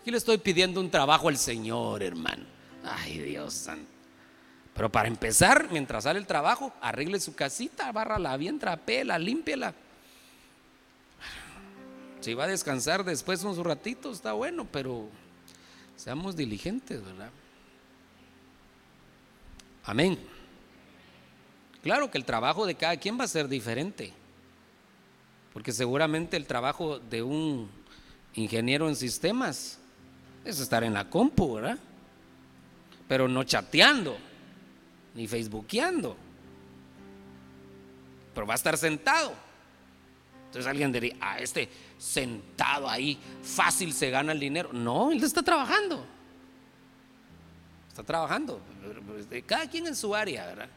Aquí 0.00 0.10
le 0.10 0.18
estoy 0.18 0.38
pidiendo 0.38 0.80
un 0.80 0.90
trabajo 0.90 1.28
al 1.28 1.36
Señor, 1.36 2.02
hermano. 2.02 2.44
Ay, 2.84 3.18
Dios 3.18 3.52
santo. 3.54 3.90
Pero 4.72 4.92
para 4.92 5.08
empezar, 5.08 5.68
mientras 5.70 6.04
sale 6.04 6.18
el 6.18 6.26
trabajo, 6.26 6.72
arregle 6.80 7.18
su 7.18 7.34
casita, 7.34 7.90
bárrala 7.92 8.36
bien, 8.36 8.58
trapela, 8.58 9.18
límpiela. 9.18 9.74
Si 12.20 12.34
va 12.34 12.44
a 12.44 12.48
descansar 12.48 13.04
después 13.04 13.42
un 13.42 13.64
ratito, 13.64 14.12
está 14.12 14.32
bueno, 14.32 14.66
pero 14.70 15.08
seamos 15.96 16.36
diligentes, 16.36 17.02
¿verdad? 17.02 17.30
Amén. 19.84 20.18
Claro 21.82 22.10
que 22.10 22.18
el 22.18 22.24
trabajo 22.24 22.66
de 22.66 22.74
cada 22.74 22.96
quien 22.96 23.18
va 23.18 23.24
a 23.24 23.28
ser 23.28 23.48
diferente. 23.48 24.12
Porque 25.56 25.72
seguramente 25.72 26.36
el 26.36 26.46
trabajo 26.46 26.98
de 26.98 27.22
un 27.22 27.70
ingeniero 28.34 28.90
en 28.90 28.94
sistemas 28.94 29.78
es 30.44 30.60
estar 30.60 30.84
en 30.84 30.92
la 30.92 31.08
compu, 31.08 31.54
¿verdad? 31.54 31.78
Pero 33.08 33.26
no 33.26 33.42
chateando, 33.42 34.18
ni 35.14 35.26
facebookeando. 35.26 36.14
Pero 38.34 38.46
va 38.46 38.52
a 38.52 38.56
estar 38.56 38.76
sentado. 38.76 39.32
Entonces 40.44 40.66
alguien 40.66 40.92
diría, 40.92 41.16
ah, 41.22 41.38
este 41.38 41.70
sentado 41.96 42.86
ahí, 42.86 43.18
fácil 43.42 43.94
se 43.94 44.10
gana 44.10 44.32
el 44.32 44.40
dinero. 44.40 44.74
No, 44.74 45.10
él 45.10 45.24
está 45.24 45.42
trabajando. 45.42 46.04
Está 47.88 48.02
trabajando. 48.02 48.60
Cada 49.46 49.70
quien 49.70 49.86
en 49.86 49.96
su 49.96 50.14
área, 50.14 50.48
¿verdad? 50.48 50.68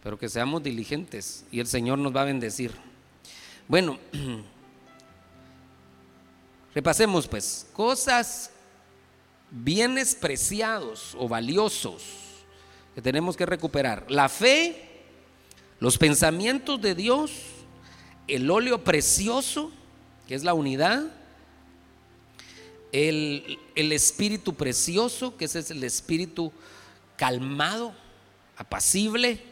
Pero 0.00 0.16
que 0.16 0.28
seamos 0.28 0.62
diligentes 0.62 1.44
y 1.50 1.58
el 1.58 1.66
Señor 1.66 1.98
nos 1.98 2.14
va 2.14 2.20
a 2.20 2.26
bendecir. 2.26 2.93
Bueno, 3.66 3.98
repasemos 6.74 7.26
pues, 7.26 7.66
cosas, 7.72 8.50
bienes 9.50 10.14
preciados 10.14 11.16
o 11.18 11.28
valiosos 11.28 12.02
que 12.94 13.00
tenemos 13.00 13.36
que 13.36 13.46
recuperar. 13.46 14.04
La 14.10 14.28
fe, 14.28 14.90
los 15.80 15.96
pensamientos 15.96 16.80
de 16.80 16.94
Dios, 16.94 17.32
el 18.28 18.50
óleo 18.50 18.84
precioso, 18.84 19.72
que 20.28 20.34
es 20.34 20.44
la 20.44 20.52
unidad, 20.54 21.04
el, 22.92 23.58
el, 23.74 23.92
espíritu 23.92 24.54
precioso, 24.54 25.36
que 25.36 25.46
es 25.46 25.70
el 25.70 25.82
espíritu 25.82 26.52
calmado, 27.16 27.94
apacible, 28.56 29.42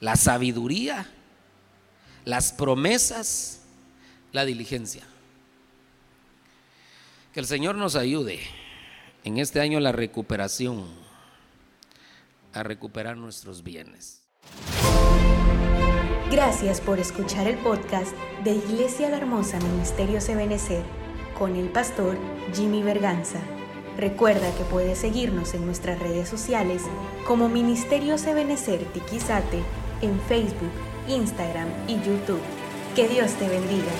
la 0.00 0.14
sabiduría, 0.16 1.10
las 2.26 2.52
promesas, 2.52 3.60
la 4.32 4.44
diligencia. 4.44 5.04
Que 7.32 7.40
el 7.40 7.46
Señor 7.46 7.76
nos 7.76 7.94
ayude 7.94 8.40
en 9.24 9.38
este 9.38 9.60
año 9.60 9.78
la 9.80 9.92
recuperación, 9.92 10.84
a 12.52 12.62
recuperar 12.62 13.16
nuestros 13.16 13.62
bienes. 13.62 14.22
Gracias 16.30 16.80
por 16.80 16.98
escuchar 16.98 17.46
el 17.46 17.58
podcast 17.58 18.12
de 18.42 18.56
Iglesia 18.56 19.08
La 19.08 19.18
Hermosa 19.18 19.60
Ministerio 19.60 20.18
Ebenecer 20.18 20.82
con 21.38 21.54
el 21.54 21.68
pastor 21.68 22.18
Jimmy 22.54 22.82
Berganza. 22.82 23.40
Recuerda 23.96 24.52
que 24.56 24.64
puedes 24.64 24.98
seguirnos 24.98 25.54
en 25.54 25.64
nuestras 25.64 26.00
redes 26.00 26.28
sociales 26.28 26.82
como 27.26 27.48
Ministerio 27.48 28.16
Ebenecer 28.16 28.84
Tiquizate 28.92 29.62
en 30.02 30.20
Facebook, 30.22 30.72
Instagram 31.08 31.68
y 31.86 31.94
YouTube. 31.96 32.42
Que 32.94 33.08
Dios 33.08 33.32
te 33.32 33.48
bendiga. 33.48 33.92